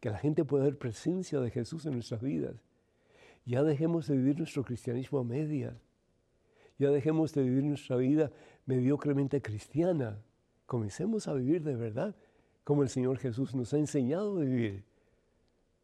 [0.00, 2.54] Que la gente pueda ver presencia de Jesús en nuestras vidas.
[3.44, 5.74] Ya dejemos de vivir nuestro cristianismo a medias.
[6.78, 8.30] Ya dejemos de vivir nuestra vida
[8.66, 10.22] mediocremente cristiana.
[10.66, 12.14] Comencemos a vivir de verdad
[12.64, 14.84] como el Señor Jesús nos ha enseñado a vivir.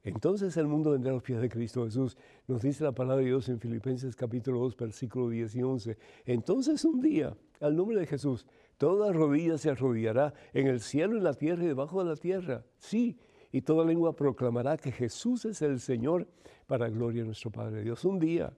[0.08, 2.16] Entonces el mundo vendrá a los pies de Cristo Jesús.
[2.46, 5.98] Nos dice la palabra de Dios en Filipenses capítulo 2, versículo 10 y 11.
[6.24, 8.46] Entonces un día, al nombre de Jesús,
[8.78, 12.64] toda rodilla se arrodillará en el cielo, en la tierra y debajo de la tierra.
[12.78, 13.18] Sí,
[13.52, 16.26] y toda lengua proclamará que Jesús es el Señor
[16.66, 18.02] para gloria de nuestro Padre Dios.
[18.06, 18.50] Un día,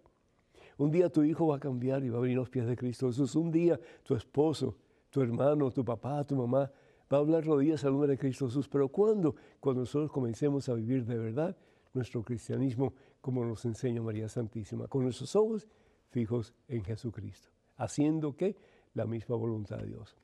[0.79, 2.77] un día tu hijo va a cambiar y va a venir a los pies de
[2.77, 3.35] Cristo Jesús.
[3.35, 4.77] Un día tu esposo,
[5.11, 6.71] tu hermano, tu papá, tu mamá
[7.13, 8.69] va a hablar rodillas al nombre de Cristo Jesús.
[8.69, 9.35] Pero ¿cuándo?
[9.59, 11.57] Cuando nosotros comencemos a vivir de verdad
[11.93, 15.69] nuestro cristianismo como nos enseña María Santísima, con nuestros ojos
[16.11, 18.57] fijos en Jesucristo, haciendo que
[18.95, 20.17] la misma voluntad de Dios.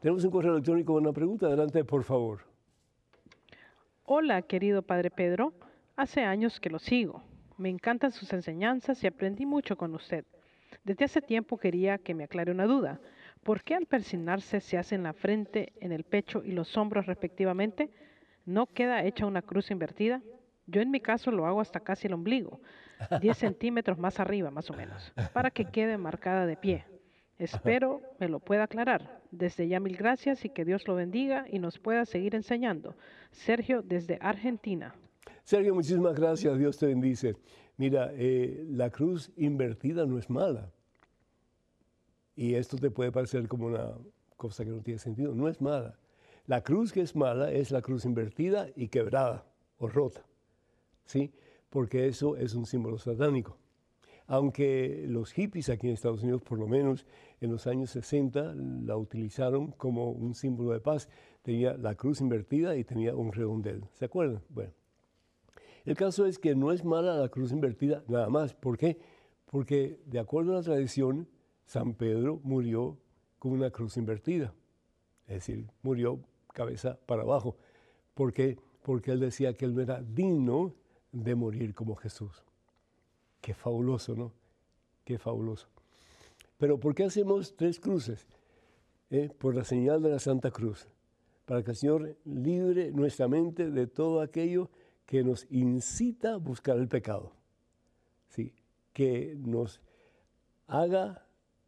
[0.00, 1.46] Tenemos un correo electrónico con una pregunta.
[1.46, 2.40] Adelante, por favor.
[4.04, 5.52] Hola, querido Padre Pedro.
[5.96, 7.22] Hace años que lo sigo.
[7.56, 10.24] Me encantan sus enseñanzas y aprendí mucho con usted.
[10.84, 13.00] Desde hace tiempo quería que me aclare una duda.
[13.46, 17.06] ¿Por qué al persignarse se hace en la frente, en el pecho y los hombros
[17.06, 17.90] respectivamente?
[18.44, 20.20] ¿No queda hecha una cruz invertida?
[20.66, 22.60] Yo en mi caso lo hago hasta casi el ombligo,
[23.20, 26.86] 10 centímetros más arriba más o menos, para que quede marcada de pie.
[27.38, 29.20] Espero me lo pueda aclarar.
[29.30, 32.96] Desde ya mil gracias y que Dios lo bendiga y nos pueda seguir enseñando.
[33.30, 34.92] Sergio desde Argentina.
[35.44, 36.58] Sergio, muchísimas gracias.
[36.58, 37.36] Dios te bendice.
[37.76, 40.72] Mira, eh, la cruz invertida no es mala.
[42.36, 43.94] Y esto te puede parecer como una
[44.36, 45.34] cosa que no tiene sentido.
[45.34, 45.98] No es mala.
[46.46, 49.44] La cruz que es mala es la cruz invertida y quebrada
[49.78, 50.24] o rota.
[51.06, 51.32] ¿Sí?
[51.70, 53.58] Porque eso es un símbolo satánico
[54.26, 57.06] aunque los hippies aquí en Estados Unidos, por lo menos
[57.40, 61.08] en los años 60, la utilizaron como un símbolo de paz.
[61.42, 63.84] Tenía la cruz invertida y tenía un redondel.
[63.92, 64.42] ¿Se acuerdan?
[64.48, 64.72] Bueno,
[65.84, 68.54] el caso es que no es mala la cruz invertida nada más.
[68.54, 68.98] ¿Por qué?
[69.44, 71.28] Porque de acuerdo a la tradición,
[71.66, 72.96] San Pedro murió
[73.38, 74.54] con una cruz invertida.
[75.26, 76.20] Es decir, murió
[76.52, 77.56] cabeza para abajo.
[78.14, 78.56] ¿Por qué?
[78.82, 80.72] Porque él decía que él no era digno
[81.12, 82.44] de morir como Jesús.
[83.40, 84.32] Qué fabuloso, ¿no?
[85.04, 85.68] Qué fabuloso.
[86.58, 88.26] Pero ¿por qué hacemos tres cruces?
[89.10, 90.88] Eh, por la señal de la Santa Cruz,
[91.44, 94.68] para que el Señor libre nuestra mente de todo aquello
[95.04, 97.32] que nos incita a buscar el pecado.
[98.28, 98.52] ¿sí?
[98.92, 99.80] Que nos
[100.66, 101.25] haga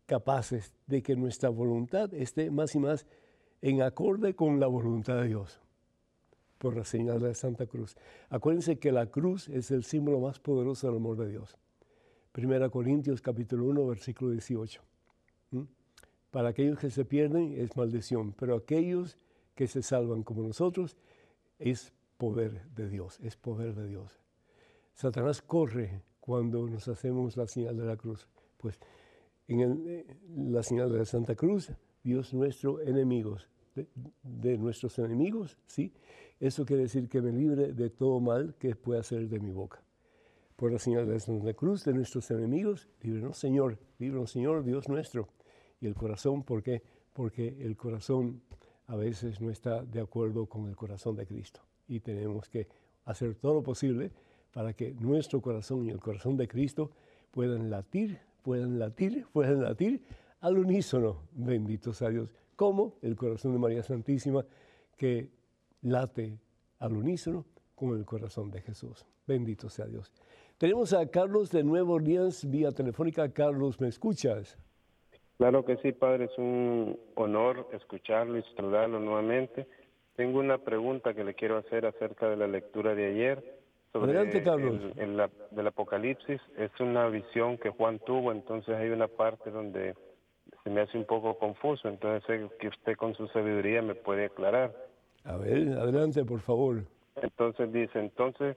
[0.09, 3.07] capaces de que nuestra voluntad esté más y más
[3.61, 5.61] en acorde con la voluntad de Dios
[6.57, 7.95] por la señal de la Santa Cruz.
[8.31, 11.57] Acuérdense que la cruz es el símbolo más poderoso del amor de Dios.
[12.33, 14.83] Primera Corintios capítulo 1, versículo 18.
[16.31, 19.19] Para aquellos que se pierden es maldición, pero aquellos
[19.55, 20.97] que se salvan como nosotros
[21.59, 24.19] es poder de Dios, es poder de Dios.
[24.95, 28.27] Satanás corre cuando nos hacemos la señal de la cruz.
[28.57, 28.81] Pues
[29.49, 30.05] en
[30.53, 31.73] la señal de la Santa Cruz,
[32.05, 33.49] Dios nuestro enemigos,
[34.23, 35.93] de, nuestros enemigos, ¿sí?
[36.41, 39.83] Eso quiere decir que me libre de todo mal que pueda salir de mi boca
[40.59, 44.89] por la señal de la Santa Cruz de nuestros enemigos, líbranos Señor, líbranos Señor, Dios
[44.89, 45.29] nuestro.
[45.81, 46.83] Y el corazón, ¿por qué?
[47.13, 48.43] Porque el corazón
[48.89, 51.61] a veces no está de acuerdo con el corazón de Cristo.
[51.87, 52.67] Y tenemos que
[53.05, 54.11] hacer todo lo posible
[54.53, 56.91] para que nuestro corazón y el corazón de Cristo
[57.31, 60.03] puedan latir, puedan latir, puedan latir
[60.41, 64.45] al unísono, bendito sea Dios, como el corazón de María Santísima
[64.97, 65.31] que
[65.83, 66.39] late
[66.79, 69.07] al unísono con el corazón de Jesús.
[69.27, 70.13] Bendito sea Dios.
[70.59, 73.33] Tenemos a Carlos de Nuevo Orleans vía telefónica.
[73.33, 74.59] Carlos, ¿me escuchas?
[75.37, 79.69] Claro que sí, padre, es un honor escucharlo y saludarlo nuevamente.
[80.17, 83.58] Tengo una pregunta que le quiero hacer acerca de la lectura de ayer.
[83.93, 84.81] Sobre Adelante, Carlos.
[84.97, 86.41] El, del Apocalipsis.
[86.57, 89.95] Es una visión que Juan tuvo, entonces hay una parte donde
[90.63, 94.27] se me hace un poco confuso, entonces sé que usted con su sabiduría me puede
[94.27, 94.75] aclarar.
[95.25, 96.85] A ver, adelante, por favor.
[97.17, 98.57] Entonces dice, entonces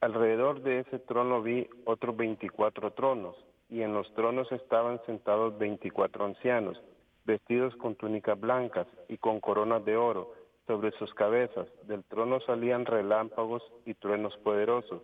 [0.00, 3.36] alrededor de ese trono vi otros 24 tronos,
[3.68, 6.80] y en los tronos estaban sentados 24 ancianos,
[7.24, 10.32] vestidos con túnicas blancas y con coronas de oro
[10.66, 11.68] sobre sus cabezas.
[11.86, 15.02] Del trono salían relámpagos y truenos poderosos,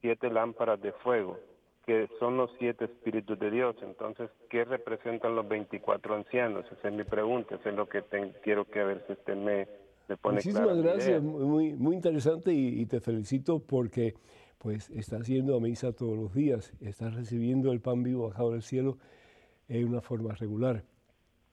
[0.00, 1.38] siete lámparas de fuego,
[1.86, 3.76] que son los siete espíritus de Dios.
[3.82, 6.64] Entonces, ¿qué representan los 24 ancianos?
[6.70, 8.02] Esa es mi pregunta, es lo que
[8.42, 9.66] quiero que a ver si usted me,
[10.16, 14.14] pone Muchísimas gracias, muy, muy interesante y, te felicito porque
[14.58, 18.62] pues estás yendo a misa todos los días, estás recibiendo el pan vivo bajado del
[18.62, 18.98] cielo
[19.68, 20.84] en una forma regular.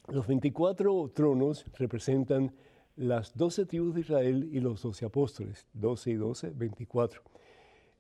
[0.08, 2.54] Los 24 tronos representan
[2.96, 7.22] las 12 tribus de Israel y los 12 apóstoles, 12 y 12, 24.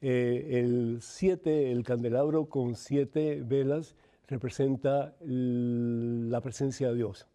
[0.02, 3.96] Eh, el 7, el candelabro con siete velas,
[4.28, 7.28] representa la presencia de Dios.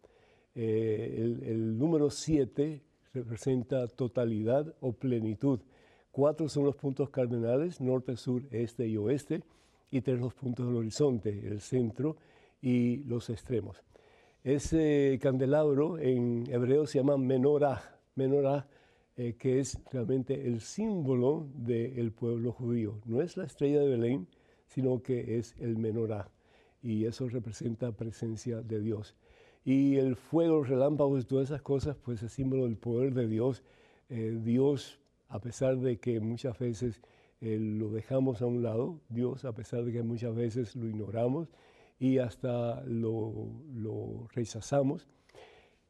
[0.55, 2.81] Eh, el, el, número 7
[3.13, 5.59] representa totalidad o plenitud.
[6.11, 9.43] Cuatro son los puntos cardinales, norte, sur, este y oeste,
[9.91, 12.17] y tres los puntos del horizonte, el centro
[12.61, 13.81] y los extremos.
[14.47, 17.81] Ese candelabro en hebreo se llama menorah,
[18.15, 18.65] menorah
[19.17, 23.01] eh, que es realmente el símbolo del pueblo judío.
[23.03, 24.29] No es la estrella de Belén,
[24.65, 26.31] sino que es el menorá.
[26.81, 29.17] Y eso representa presencia de Dios.
[29.65, 33.27] Y el fuego, los relámpagos y todas esas cosas, pues es símbolo del poder de
[33.27, 33.63] Dios.
[34.07, 37.01] Eh, Dios, a pesar de que muchas veces
[37.41, 41.49] eh, lo dejamos a un lado, Dios, a pesar de que muchas veces lo ignoramos
[41.99, 45.07] y hasta lo, rechazamos,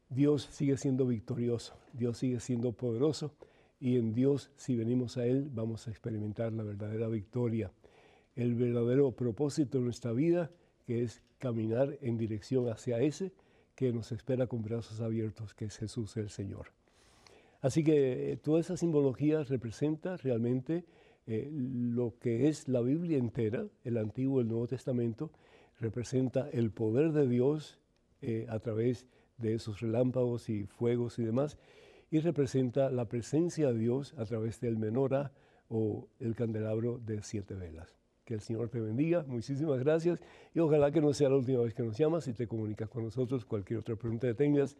[0.10, 3.34] Dios sigue siendo victorioso, Dios sigue siendo poderoso
[3.80, 7.72] y en Dios, si venimos a Él, vamos a experimentar la verdadera victoria,
[8.36, 10.50] el verdadero propósito de nuestra vida,
[10.86, 13.34] que es caminar en dirección hacia ese
[13.76, 16.68] que nos espera con brazos abiertos, que es Jesús el Señor.
[17.62, 20.86] Así que eh, toda esa simbología representa realmente
[21.28, 25.32] eh, lo que es la Biblia entera, el Antiguo y el Nuevo Testamento,
[25.80, 27.80] representa el poder de Dios
[28.22, 31.58] eh, a través de esos relámpagos y fuegos y demás,
[32.10, 35.32] y representa la presencia de Dios a través del menorá
[35.70, 37.96] o el candelabro de siete velas.
[38.26, 40.20] Que el Señor te bendiga, muchísimas gracias
[40.54, 43.04] y ojalá que no sea la última vez que nos llamas y te comunicas con
[43.04, 43.46] nosotros.
[43.46, 44.78] Cualquier otra pregunta que tengas,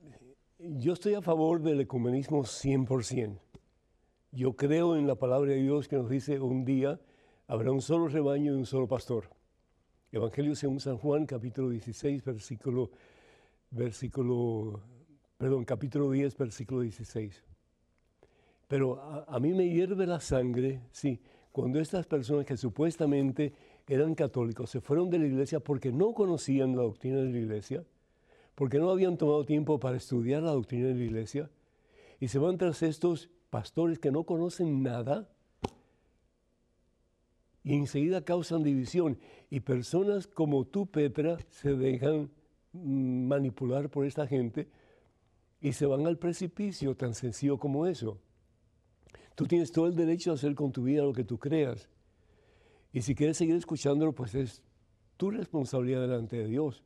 [0.59, 3.46] yo estoy a favor del ecumenismo 100%.
[4.37, 7.01] Yo creo en la palabra de Dios que nos dice un día
[7.47, 9.31] habrá un solo rebaño y un solo pastor.
[10.13, 12.91] Evangelio según San Juan, capítulo 16, versículo,
[13.71, 14.83] versículo,
[15.39, 17.43] perdón, capítulo 10, versículo 16.
[18.69, 21.19] Pero a, a mí me hierve la sangre, sí,
[21.51, 23.55] cuando estas personas que supuestamente
[23.89, 27.85] eran católicos se fueron de la iglesia porque no conocían la doctrina de la iglesia,
[28.55, 31.49] porque no habían tomado tiempo para estudiar la doctrina de la iglesia,
[32.21, 35.29] y se van tras estos pastores que no conocen nada,
[37.67, 39.19] y enseguida causan división.
[39.51, 42.31] Y personas como tú, Petra, se dejan
[42.73, 44.69] mm, manipular por esta gente
[45.61, 48.21] y se van al precipicio tan sencillo como eso.
[49.35, 51.89] Tú tienes todo el derecho a hacer con tu vida lo que tú creas.
[52.93, 54.63] Y si quieres seguir escuchándolo, pues es
[55.17, 56.85] tu responsabilidad delante de Dios.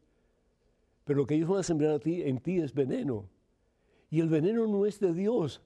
[1.04, 3.28] Pero lo que ellos van a sembrar a ti, en ti es veneno.
[4.08, 5.60] Y el veneno no es de Dios.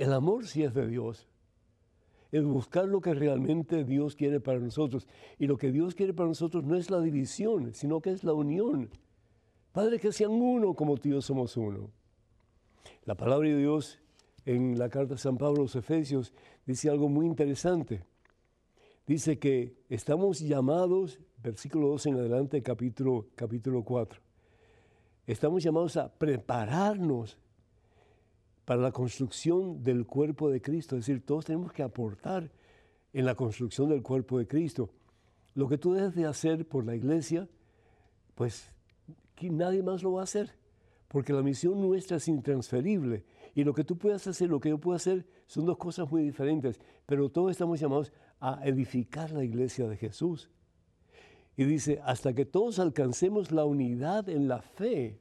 [0.00, 1.28] El amor sí es de Dios.
[2.32, 5.06] Es buscar lo que realmente Dios quiere para nosotros.
[5.38, 8.32] Y lo que Dios quiere para nosotros no es la división, sino que es la
[8.32, 8.88] unión.
[9.72, 11.90] Padre, que sean uno como tú somos uno.
[13.04, 13.98] La palabra de Dios
[14.46, 16.32] en la carta de San Pablo a los Efesios
[16.64, 18.02] dice algo muy interesante.
[19.06, 24.18] Dice que estamos llamados, versículo 2 en adelante, capítulo, capítulo 4,
[25.26, 27.36] estamos llamados a prepararnos
[28.70, 30.94] para la construcción del cuerpo de Cristo.
[30.94, 32.52] Es decir, todos tenemos que aportar
[33.12, 34.90] en la construcción del cuerpo de Cristo.
[35.56, 37.48] Lo que tú debes de hacer por la iglesia,
[38.36, 38.72] pues
[39.42, 40.54] nadie más lo va a hacer,
[41.08, 43.24] porque la misión nuestra es intransferible.
[43.56, 46.22] Y lo que tú puedas hacer, lo que yo puedo hacer, son dos cosas muy
[46.22, 50.48] diferentes, pero todos estamos llamados a edificar la iglesia de Jesús.
[51.56, 55.18] Y dice, hasta que todos alcancemos la unidad en la fe.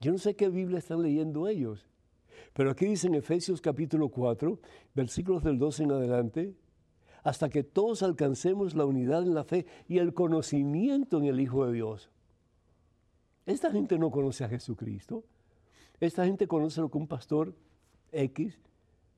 [0.00, 1.87] Yo no sé qué Biblia están leyendo ellos,
[2.52, 4.58] pero aquí dice en Efesios capítulo 4,
[4.94, 6.54] versículos del 12 en adelante,
[7.22, 11.66] hasta que todos alcancemos la unidad en la fe y el conocimiento en el Hijo
[11.66, 12.10] de Dios.
[13.46, 15.24] Esta gente no conoce a Jesucristo.
[16.00, 17.54] Esta gente conoce lo que un pastor
[18.12, 18.58] X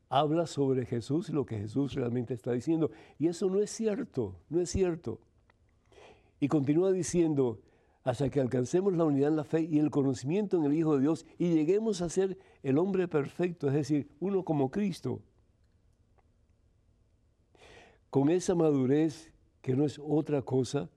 [0.08, 2.90] habla sobre Jesús y lo que Jesús realmente está diciendo.
[3.18, 5.20] Y eso no es cierto, no es cierto.
[6.40, 7.60] Y continúa diciendo,
[8.02, 11.02] hasta que alcancemos la unidad en la fe y el conocimiento en el Hijo de
[11.02, 15.20] Dios y lleguemos a ser el hombre perfecto, es decir, uno como Cristo.
[18.08, 20.90] Con esa madurez que no es otra cosa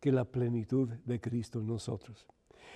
[0.00, 2.26] que la plenitud de Cristo en nosotros.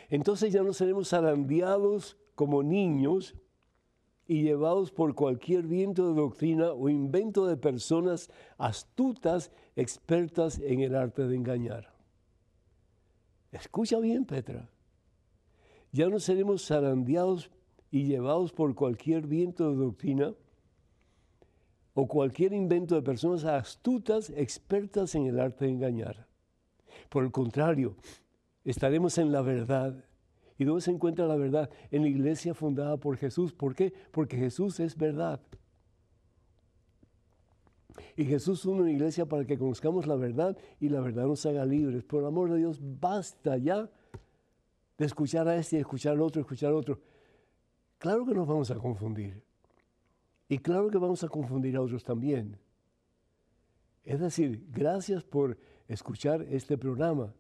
[0.09, 3.37] Entonces ya no seremos zarandeados como niños
[4.27, 10.95] y llevados por cualquier viento de doctrina o invento de personas astutas, expertas en el
[10.95, 11.98] arte de engañar.
[13.53, 14.69] Escucha bien, Petra.
[15.93, 17.51] Ya no seremos zarandeados
[17.91, 20.35] y llevados por cualquier viento de doctrina
[21.95, 26.27] o cualquier invento de personas astutas, expertas en el arte de engañar.
[27.09, 27.97] Por el contrario,
[28.65, 30.05] estaremos en la verdad.
[30.59, 31.71] ¿Y dónde se encuentra la verdad?
[31.91, 33.53] En la iglesia fundada por Jesús.
[33.53, 33.93] ¿Por qué?
[34.13, 35.41] Porque Jesús es verdad.
[38.17, 41.65] Y Jesús une una iglesia para que conozcamos la verdad y la verdad nos haga
[41.65, 42.05] libres.
[42.05, 43.91] Por amor de Dios, basta ya
[44.97, 47.01] de escuchar a este y escuchar al otro, escuchar al otro.
[47.99, 49.43] Claro que nos vamos a confundir.
[50.49, 52.59] Y claro que vamos a confundir a otros también.
[54.05, 57.35] Es decir, gracias por escuchar este programa,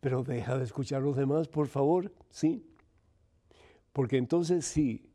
[0.00, 2.64] pero deja de escuchar a los demás, por favor, ¿sí?
[3.92, 5.10] Porque entonces sí,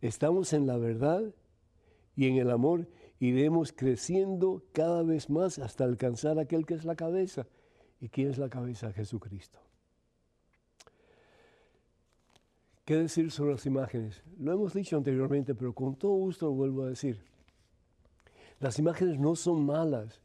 [0.00, 1.22] estamos en la verdad
[2.16, 2.88] y en el amor
[3.20, 7.46] iremos creciendo cada vez más hasta alcanzar aquel que es la cabeza.
[8.00, 8.92] ¿Y quién es la cabeza?
[8.92, 9.58] Jesucristo.
[12.84, 14.22] ¿Qué decir sobre las imágenes?
[14.38, 17.20] Lo hemos dicho anteriormente, pero con todo gusto lo vuelvo a decir.
[18.60, 20.22] Las imágenes no son malas.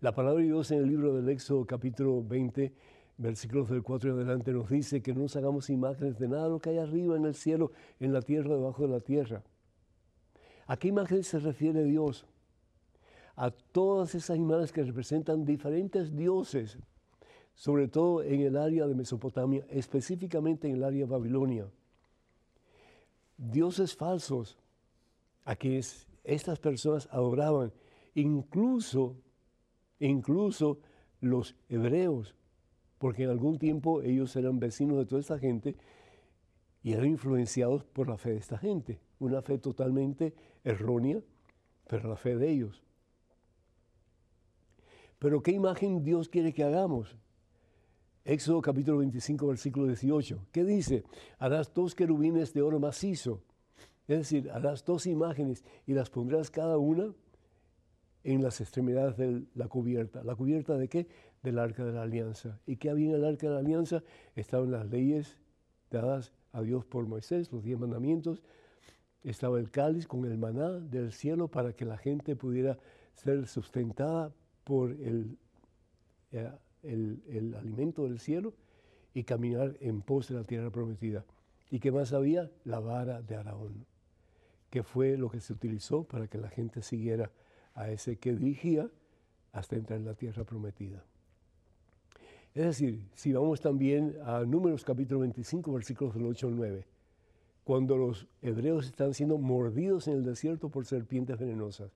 [0.00, 2.72] La palabra de Dios en el libro del Éxodo capítulo 20,
[3.18, 6.58] versículos del 4 en adelante, nos dice que no nos hagamos imágenes de nada lo
[6.58, 9.42] que hay arriba en el cielo, en la tierra, debajo de la tierra.
[10.68, 12.26] ¿A qué imagen se refiere Dios?
[13.36, 16.76] A todas esas imágenes que representan diferentes dioses,
[17.54, 21.70] sobre todo en el área de Mesopotamia, específicamente en el área de Babilonia.
[23.38, 24.58] Dioses falsos
[25.46, 27.72] a quienes estas personas adoraban,
[28.14, 29.16] incluso,
[29.98, 30.80] incluso
[31.22, 32.34] los hebreos,
[32.98, 35.76] porque en algún tiempo ellos eran vecinos de toda esta gente
[36.82, 40.34] y eran influenciados por la fe de esta gente una fe totalmente
[40.70, 41.20] errónea,
[41.88, 42.82] pero la fe de ellos.
[45.18, 47.16] Pero ¿qué imagen Dios quiere que hagamos?
[48.24, 50.46] Éxodo capítulo 25, versículo 18.
[50.52, 51.04] ¿Qué dice?
[51.38, 53.42] Harás dos querubines de oro macizo.
[54.06, 57.12] Es decir, harás dos imágenes y las pondrás cada una
[58.24, 60.22] en las extremidades de la cubierta.
[60.22, 61.08] ¿La cubierta de qué?
[61.42, 62.60] Del arca de la alianza.
[62.66, 64.02] ¿Y qué había en el arca de la alianza?
[64.36, 65.38] Estaban las leyes
[65.90, 68.42] dadas a Dios por Moisés, los diez mandamientos.
[69.24, 72.78] Estaba el cáliz con el maná del cielo para que la gente pudiera
[73.14, 74.32] ser sustentada
[74.64, 75.36] por el,
[76.32, 76.50] eh,
[76.82, 78.54] el, el alimento del cielo
[79.14, 81.24] y caminar en pos de la tierra prometida.
[81.70, 82.50] ¿Y qué más había?
[82.64, 83.84] La vara de Araón,
[84.70, 87.30] que fue lo que se utilizó para que la gente siguiera
[87.74, 88.88] a ese que dirigía
[89.52, 91.04] hasta entrar en la tierra prometida.
[92.54, 96.86] Es decir, si vamos también a Números capítulo 25, versículos del 8 al 9,
[97.68, 101.92] cuando los hebreos están siendo mordidos en el desierto por serpientes venenosas.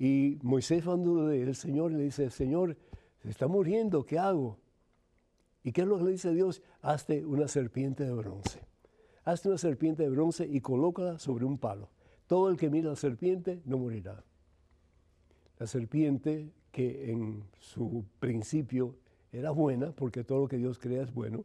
[0.00, 2.76] Y Moisés hablando del Señor le dice, Señor,
[3.22, 4.58] se está muriendo, ¿qué hago?
[5.62, 6.60] ¿Y qué es lo que le dice Dios?
[6.80, 8.58] Hazte una serpiente de bronce.
[9.22, 11.88] Hazte una serpiente de bronce y colócala sobre un palo.
[12.26, 14.24] Todo el que mira la serpiente no morirá.
[15.60, 18.96] La serpiente, que en su principio
[19.30, 21.44] era buena, porque todo lo que Dios crea es bueno,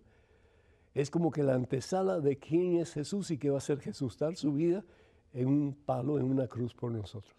[0.98, 4.18] es como que la antesala de quién es Jesús y qué va a ser Jesús,
[4.18, 4.84] dar su vida
[5.32, 7.36] en un palo, en una cruz por nosotros.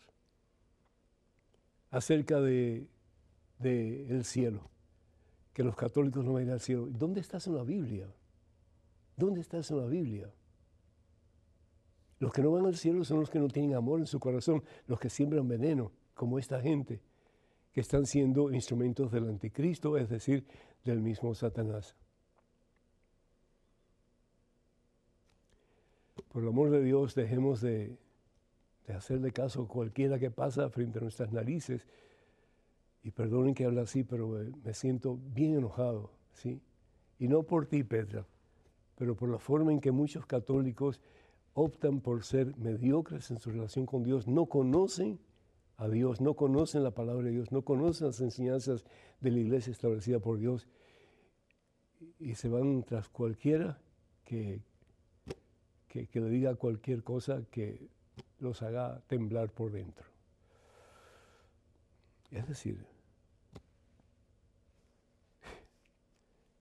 [1.90, 2.86] Acerca de,
[3.61, 4.70] el cielo,
[5.52, 6.86] que los católicos no vayan al cielo.
[6.88, 8.06] ¿Dónde estás en la Biblia?
[9.16, 10.30] ¿Dónde estás en la Biblia?
[12.20, 14.62] Los que no van al cielo son los que no tienen amor en su corazón,
[14.86, 17.00] los que siembran veneno como esta gente,
[17.72, 20.46] que están siendo instrumentos del anticristo, es decir,
[20.84, 21.96] del mismo Satanás.
[26.29, 27.97] Por el amor de Dios, dejemos de,
[28.89, 31.87] hacerle caso a cualquiera que pasa frente a nuestras narices.
[33.03, 36.61] Y perdonen que hable así, pero eh, me siento bien enojado, ¿sí?
[37.18, 38.26] Y no por ti, Petra,
[38.97, 41.01] pero por la forma en que muchos católicos
[41.55, 45.18] optan por ser mediocres en su relación con Dios, no conocen
[45.76, 48.85] a Dios, no conocen la palabra de Dios, no conocen las enseñanzas
[49.20, 50.68] de la iglesia establecida por Dios
[52.18, 53.81] y se van tras cualquiera
[54.24, 54.61] que,
[55.89, 57.89] que, le diga cualquier cosa que
[58.39, 60.07] los haga temblar por dentro.
[62.30, 62.84] Es decir,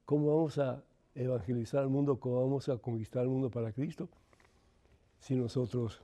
[0.05, 4.07] ¿cómo vamos a evangelizar al mundo, cómo vamos a conquistar al mundo para Cristo
[5.19, 6.01] si nosotros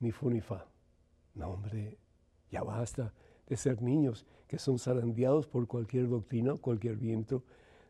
[0.00, 0.66] ni fu ni fa?
[1.34, 1.98] No, hombre,
[2.50, 3.12] ya basta
[3.46, 7.42] de ser niños que son zarandeados por cualquier doctrina, cualquier viento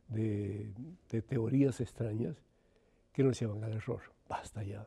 [0.09, 0.73] de,
[1.29, 2.37] teorías extrañas
[3.13, 4.01] que nos llevan al error.
[4.29, 4.87] Basta ya,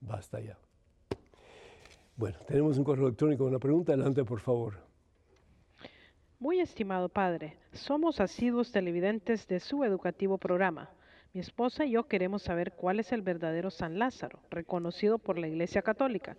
[0.00, 0.58] basta ya.
[2.16, 4.74] Bueno, tenemos un correo electrónico, una pregunta, adelante por favor.
[6.38, 10.90] Muy estimado padre, somos asiduos televidentes de su educativo programa.
[11.32, 15.48] Mi esposa y yo queremos saber cuál es el verdadero San Lázaro, reconocido por la
[15.48, 16.36] Iglesia Católica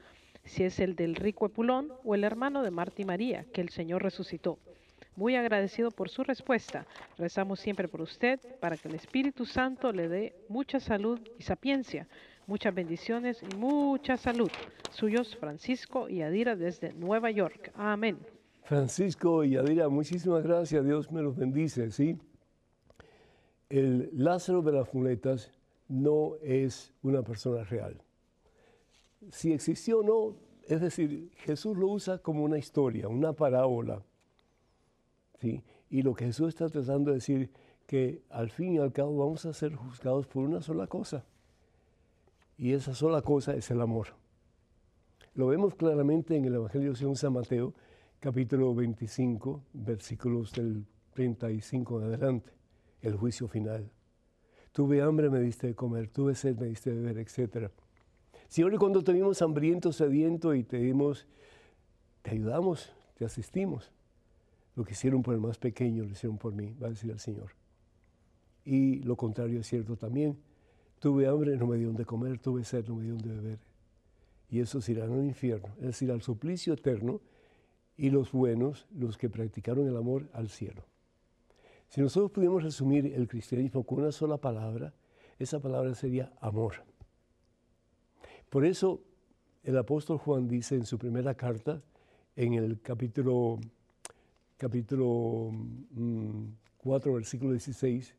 [0.48, 3.70] si es el del rico Epulón o el hermano de Marta y María, que el
[3.70, 4.60] Señor resucitó.
[5.18, 6.86] Muy agradecido por su respuesta.
[7.18, 12.08] Rezamos siempre por usted para que el Espíritu Santo le dé mucha salud y sapiencia,
[12.46, 14.50] muchas bendiciones y mucha salud.
[14.92, 17.74] Suyos Francisco y Adira desde Nueva York.
[17.76, 18.18] Amén.
[18.64, 20.86] Francisco y Adira, muchísimas gracias.
[20.86, 22.18] Dios me los bendice, ¿sí?
[23.68, 25.52] El Lázaro de las muletas
[25.90, 28.02] no es una persona real
[29.32, 30.36] si existió o no,
[30.68, 34.04] es decir, Jesús lo usa como una historia, una parábola.
[35.40, 35.64] ¿Sí?
[35.90, 37.50] Y lo que Jesús está tratando de decir
[37.86, 41.26] que al fin y al cabo vamos a ser juzgados por una sola cosa.
[42.58, 44.08] Y esa sola cosa es el amor.
[45.36, 47.74] Lo vemos claramente en el Evangelio de San Mateo,
[48.20, 52.52] capítulo 25, versículos del 35 en adelante,
[53.02, 53.90] el juicio final.
[54.72, 57.72] Tuve hambre, me diste de comer, tuve sed, me diste de beber, etcétera.
[58.48, 61.28] Señor, y cuando te vimos hambriento, sediento y te dimos,
[62.22, 63.92] te ayudamos, te asistimos.
[64.78, 67.20] Lo que hicieron por el más pequeño, lo hicieron por mí, va a decir el
[67.20, 67.50] Señor.
[68.64, 70.38] Y lo contrario es cierto también.
[71.00, 73.60] Tuve hambre, no me dieron de comer, tuve sed, no me dieron de beber.
[74.52, 77.22] Y esos irán al infierno, es decir, al suplicio eterno,
[77.98, 80.84] y los buenos, los que practicaron el amor, al cielo.
[81.88, 84.94] Si nosotros pudiéramos resumir el cristianismo con una sola palabra,
[85.40, 86.84] esa palabra sería amor.
[88.52, 89.02] Por eso
[89.64, 91.82] el apóstol Juan dice en su primera carta,
[92.36, 93.60] en el capítulo,
[94.58, 95.52] capítulo
[96.78, 98.16] 4, mm, versículo 16,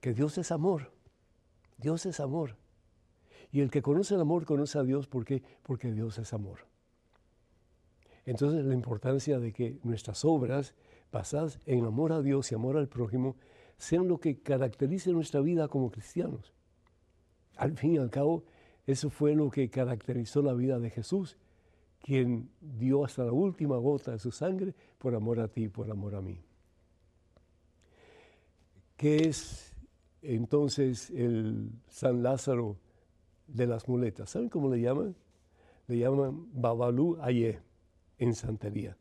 [0.00, 0.92] que Dios es amor.
[1.76, 2.56] Dios es amor.
[3.50, 5.06] Y el que conoce el amor conoce a Dios.
[5.06, 5.42] ¿Por qué?
[5.62, 6.60] Porque Dios es amor.
[8.26, 10.74] Entonces la importancia de que nuestras obras
[11.10, 13.36] basadas en amor a Dios y amor al prójimo
[13.78, 16.52] sean lo que caracterice nuestra vida como cristianos.
[17.56, 18.44] Al fin y al cabo,
[18.86, 21.38] eso fue lo que caracterizó la vida de Jesús,
[22.00, 26.14] quien dio hasta la última gota de su sangre por amor a ti, por amor
[26.14, 26.40] a mí.
[28.96, 29.76] ¿Qué es
[30.22, 32.76] entonces el San Lázaro
[33.46, 34.30] de las muletas?
[34.30, 35.14] ¿Saben cómo le llaman?
[35.86, 37.60] Le llaman Babalú Aye
[38.18, 38.96] en santería.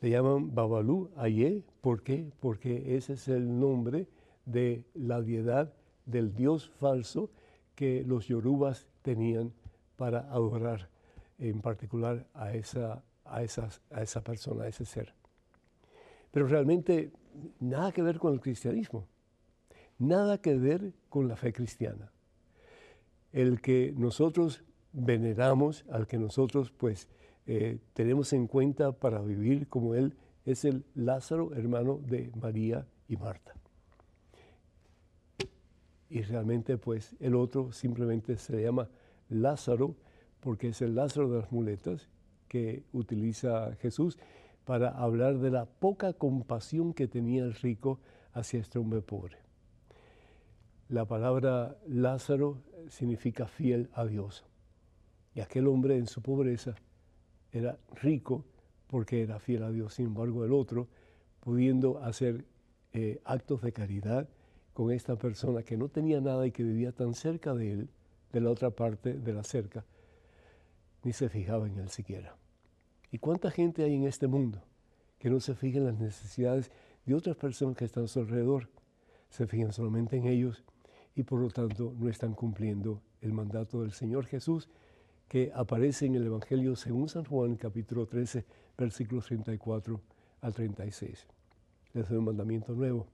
[0.00, 2.30] Le llaman Babalú Aye, ¿por qué?
[2.40, 4.08] Porque ese es el nombre
[4.44, 5.74] de la deidad
[6.06, 7.30] del dios falso
[7.74, 9.52] que los yorubas tenían
[9.96, 10.88] para adorar
[11.38, 15.14] en particular a esa, a, esas, a esa persona, a ese ser.
[16.30, 17.10] Pero realmente
[17.60, 19.06] nada que ver con el cristianismo,
[19.98, 22.10] nada que ver con la fe cristiana.
[23.32, 24.62] El que nosotros
[24.92, 27.08] veneramos, al que nosotros pues
[27.46, 30.14] eh, tenemos en cuenta para vivir como Él,
[30.44, 33.54] es el Lázaro, hermano de María y Marta.
[36.08, 38.88] Y realmente pues el otro simplemente se llama
[39.28, 39.96] Lázaro
[40.46, 42.08] porque es el Lázaro de las muletas
[42.46, 44.16] que utiliza Jesús
[44.64, 47.98] para hablar de la poca compasión que tenía el rico
[48.32, 49.38] hacia este hombre pobre.
[50.88, 54.44] La palabra Lázaro significa fiel a Dios.
[55.34, 56.76] Y aquel hombre en su pobreza
[57.50, 58.44] era rico
[58.86, 59.94] porque era fiel a Dios.
[59.94, 60.86] Sin embargo, el otro,
[61.40, 62.44] pudiendo hacer
[62.92, 64.28] eh, actos de caridad
[64.74, 67.88] con esta persona que no tenía nada y que vivía tan cerca de él,
[68.32, 69.84] de la otra parte de la cerca,
[71.06, 72.34] ni se fijaba en él siquiera.
[73.12, 74.60] ¿Y cuánta gente hay en este mundo
[75.20, 76.72] que no se fija en las necesidades
[77.04, 78.68] de otras personas que están a su alrededor?
[79.30, 80.64] Se fijan solamente en ellos
[81.14, 84.68] y por lo tanto no están cumpliendo el mandato del Señor Jesús
[85.28, 88.44] que aparece en el Evangelio según San Juan capítulo 13
[88.76, 90.00] versículos 34
[90.40, 91.24] al 36.
[91.92, 93.06] Les doy un mandamiento nuevo.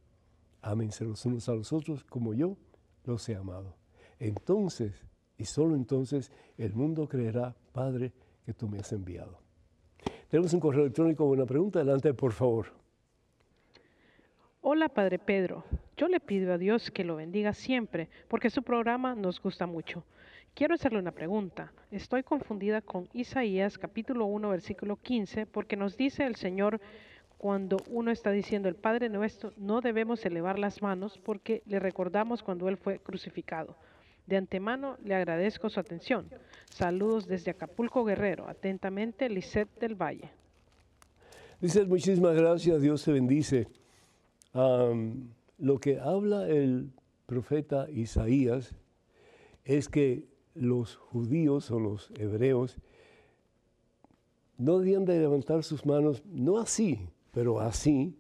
[0.62, 2.57] Ámense los unos a los otros como yo
[3.05, 3.76] los he amado.
[4.18, 4.95] Entonces
[5.39, 8.12] y solo entonces el mundo creerá, Padre,
[8.45, 9.39] que tú me has enviado.
[10.28, 11.80] Tenemos un correo electrónico con una pregunta.
[11.80, 12.66] Adelante, por favor.
[14.62, 15.64] Hola, Padre Pedro.
[15.97, 20.05] Yo le pido a Dios que lo bendiga siempre, porque su programa nos gusta mucho.
[20.55, 21.72] Quiero hacerle una pregunta.
[21.91, 26.80] Estoy confundida con Isaías capítulo 1, versículo 15, porque nos dice el Señor
[27.39, 32.43] cuando uno está diciendo el Padre nuestro, no debemos elevar las manos porque le recordamos
[32.43, 33.76] cuando Él fue crucificado.
[34.27, 36.29] De antemano le agradezco su atención.
[36.70, 38.49] Saludos desde Acapulco Guerrero.
[38.49, 40.31] Atentamente, Lisette del Valle.
[41.61, 42.81] Lisette, muchísimas gracias.
[42.81, 43.68] Dios te bendice.
[44.53, 46.91] lo que habla el
[47.27, 48.75] profeta Isaías
[49.64, 52.77] es que los judíos o los hebreos
[54.59, 58.16] no debían de levantar sus manos, no así, pero así.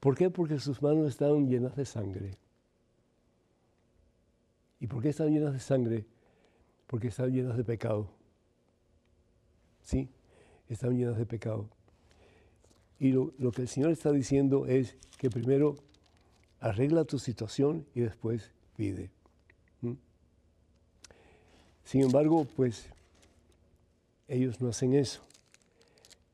[0.00, 0.30] ¿Por qué?
[0.30, 2.32] Porque sus manos estaban llenas de sangre.
[4.80, 6.06] ¿Y por qué están llenas de sangre?
[6.86, 8.10] Porque están llenas de pecado.
[9.82, 10.08] ¿Sí?
[10.68, 11.68] Están llenas de pecado.
[12.98, 15.76] Y lo, que el Señor está diciendo es que primero
[16.60, 19.10] arregla tu situación y después pide.
[21.84, 22.88] Sin embargo, pues
[24.26, 25.22] ellos no hacen eso.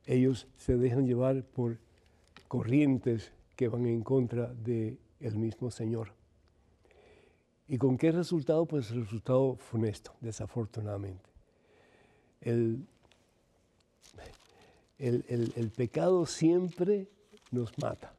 [0.07, 1.79] Ellos se dejan llevar por
[2.47, 6.20] corrientes que van en contra del el mismo Señor.
[7.71, 8.67] ¿Y con qué resultado?
[8.67, 11.31] Pues el resultado funesto, desafortunadamente.
[12.41, 12.85] El,
[14.99, 17.07] el, pecado siempre
[17.53, 18.13] nos mata,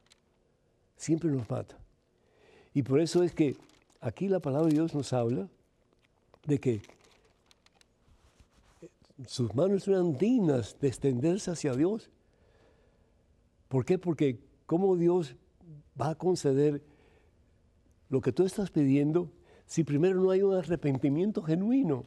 [0.96, 1.76] siempre nos mata.
[2.72, 3.54] Y por eso es que
[4.00, 5.46] aquí la palabra de Dios nos habla
[6.46, 6.80] de que
[9.26, 12.08] sus manos eran dignas de extenderse hacia Dios.
[13.68, 13.98] ¿Por qué?
[13.98, 15.36] Porque cómo Dios
[16.00, 16.82] va a conceder
[18.08, 19.30] lo que tú estás pidiendo
[19.72, 22.04] si primero no hay un arrepentimiento genuino,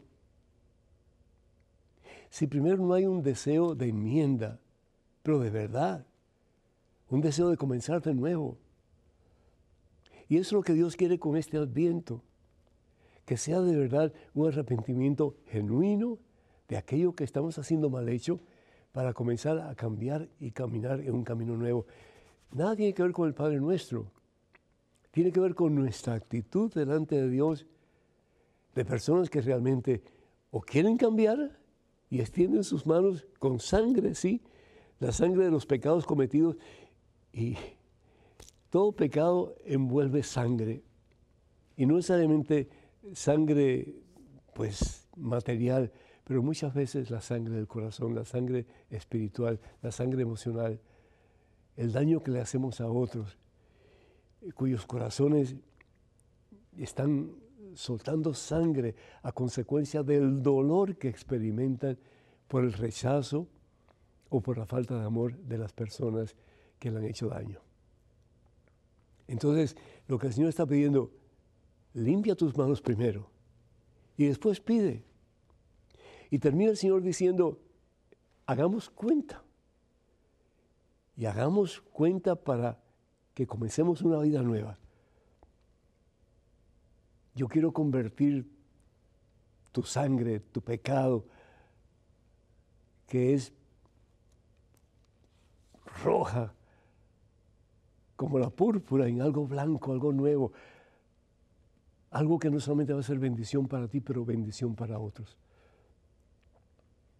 [2.30, 4.60] si primero no hay un deseo de enmienda,
[5.24, 6.06] pero de verdad,
[7.10, 8.60] un deseo de comenzar de nuevo.
[10.30, 12.22] Y eso es lo que Dios quiere con este adviento,
[13.26, 16.20] que sea de verdad un arrepentimiento genuino
[16.68, 18.42] de aquello que estamos haciendo mal hecho
[18.92, 21.88] para comenzar a cambiar y caminar en un camino nuevo.
[22.52, 24.12] Nada tiene que ver con el Padre nuestro
[25.16, 27.66] tiene que ver con nuestra actitud delante de Dios,
[28.76, 30.04] de personas que realmente
[30.52, 31.58] o quieren cambiar
[32.10, 34.42] y extienden sus manos con sangre, sí,
[35.00, 36.58] la sangre de los pecados cometidos.
[37.32, 37.56] Y
[38.70, 40.84] todo pecado envuelve sangre.
[41.78, 42.68] Y no necesariamente
[43.14, 43.96] sangre,
[44.54, 45.94] pues, material,
[46.26, 50.82] pero muchas veces la sangre del corazón, la sangre espiritual, la sangre emocional,
[51.78, 53.38] el daño que le hacemos a otros
[54.54, 55.56] cuyos corazones
[56.78, 57.32] están
[57.74, 61.98] soltando sangre a consecuencia del dolor que experimentan
[62.48, 63.48] por el rechazo
[64.30, 66.36] o por la falta de amor de las personas
[66.80, 67.60] que le han hecho daño.
[69.28, 69.76] Entonces,
[70.08, 71.12] lo que el Señor está pidiendo,
[71.94, 73.30] limpia tus manos primero
[74.18, 75.04] y después pide.
[76.30, 77.60] Y termina el Señor diciendo,
[78.46, 79.44] hagamos cuenta.
[81.18, 82.85] Y hagamos cuenta para
[83.36, 84.80] que comencemos una vida nueva.
[87.36, 88.50] Yo quiero convertir
[89.74, 91.26] tu sangre, tu pecado,
[93.08, 93.52] que es
[96.02, 96.54] roja,
[98.16, 100.54] como la púrpura, en algo blanco, algo nuevo,
[102.12, 105.38] algo que no solamente va a ser bendición para ti, pero bendición para otros.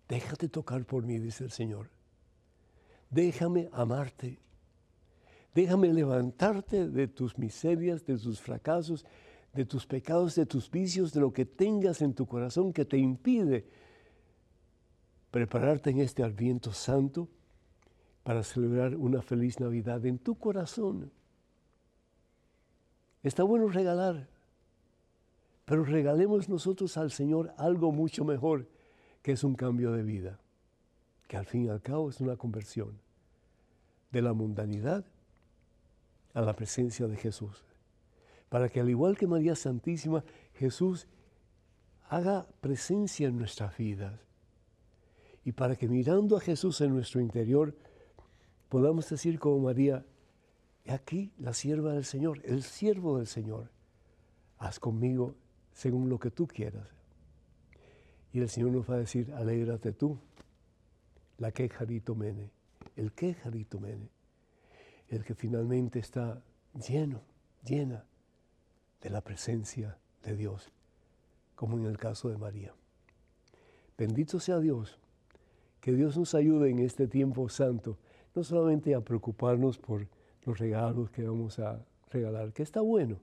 [0.08, 1.90] Déjate tocar por mí, dice el Señor.
[3.10, 4.45] Déjame amarte.
[5.56, 9.06] Déjame levantarte de tus miserias, de tus fracasos,
[9.54, 12.98] de tus pecados, de tus vicios, de lo que tengas en tu corazón que te
[12.98, 13.66] impide
[15.32, 17.30] prepararte en este Adviento Santo
[18.24, 21.10] para celebrar una feliz Navidad en tu corazón.
[23.24, 24.28] Está bueno regalar,
[25.64, 28.68] pero regalemos nosotros al Señor algo mucho mejor,
[29.22, 30.38] que es un cambio de vida,
[31.30, 33.00] que al fin y al cabo es una conversión
[34.12, 35.06] de la mundanidad
[36.36, 37.64] a la presencia de Jesús.
[38.50, 40.24] Para que al igual que María Santísima,
[40.54, 41.08] Jesús
[42.10, 44.20] haga presencia en nuestras vidas.
[45.44, 47.76] Y para que mirando a Jesús en nuestro interior,
[48.70, 50.06] podamos decir como María,
[50.88, 53.70] aquí la sierva del Señor, el siervo del Señor,
[54.58, 55.36] haz conmigo
[55.74, 56.88] según lo que tú quieras.
[58.34, 60.18] Y el Señor nos va a decir, alégrate tú,
[61.38, 62.52] la quejarito mene,
[62.96, 64.10] el quejarito mene,
[65.10, 66.42] el que finalmente está
[66.88, 67.22] lleno,
[67.64, 68.06] llena
[69.02, 70.72] de la presencia de Dios,
[71.56, 72.74] como en el caso de María.
[73.98, 75.00] Bendito sea Dios,
[75.80, 77.98] que Dios nos ayude en este tiempo santo,
[78.34, 80.08] no solamente a preocuparnos por
[80.44, 81.80] los regalos que vamos a
[82.12, 83.18] regalar, que está bueno,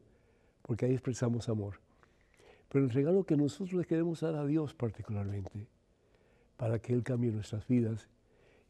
[0.63, 1.81] porque ahí expresamos amor,
[2.69, 5.67] pero el regalo que nosotros le queremos dar a Dios particularmente,
[6.57, 8.09] para que Él cambie nuestras vidas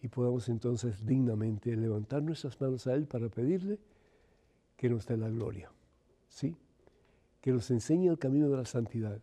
[0.02, 3.78] y podamos entonces dignamente levantar nuestras manos a Él para pedirle
[4.76, 5.70] que nos dé la gloria,
[6.28, 6.56] ¿sí?
[7.40, 9.20] Que nos enseñe el camino de la santidad,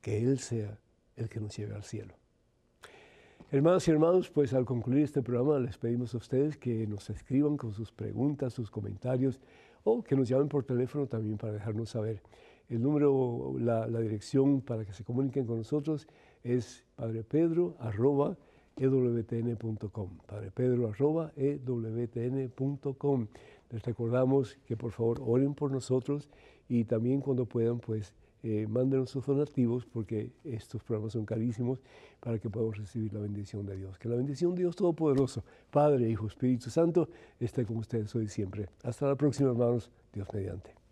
[0.00, 0.78] que Él sea
[1.16, 2.14] el que nos lleve al cielo.
[3.50, 7.56] Hermanos y hermanos, pues al concluir este programa les pedimos a ustedes que nos escriban
[7.56, 9.40] con sus preguntas, sus comentarios
[9.84, 12.22] o que nos llamen por teléfono también para dejarnos saber.
[12.68, 16.08] El número, la, dirección para que se comuniquen con nosotros
[16.42, 16.84] es
[18.76, 20.10] padrepedro.ewtn.com.
[20.26, 23.26] Padrepedro.ewtn.com.
[23.70, 26.28] Les recordamos que por favor oren por nosotros
[26.68, 31.80] y también cuando puedan, pues eh, mándenos sus donativos porque estos programas son carísimos
[32.20, 33.98] para que podamos recibir la bendición de Dios.
[33.98, 37.08] Que la bendición de Dios Todopoderoso, Padre, Hijo, Espíritu Santo,
[37.40, 38.68] esté con ustedes hoy y siempre.
[38.84, 39.90] Hasta la próxima, hermanos.
[40.12, 40.85] Dios mediante.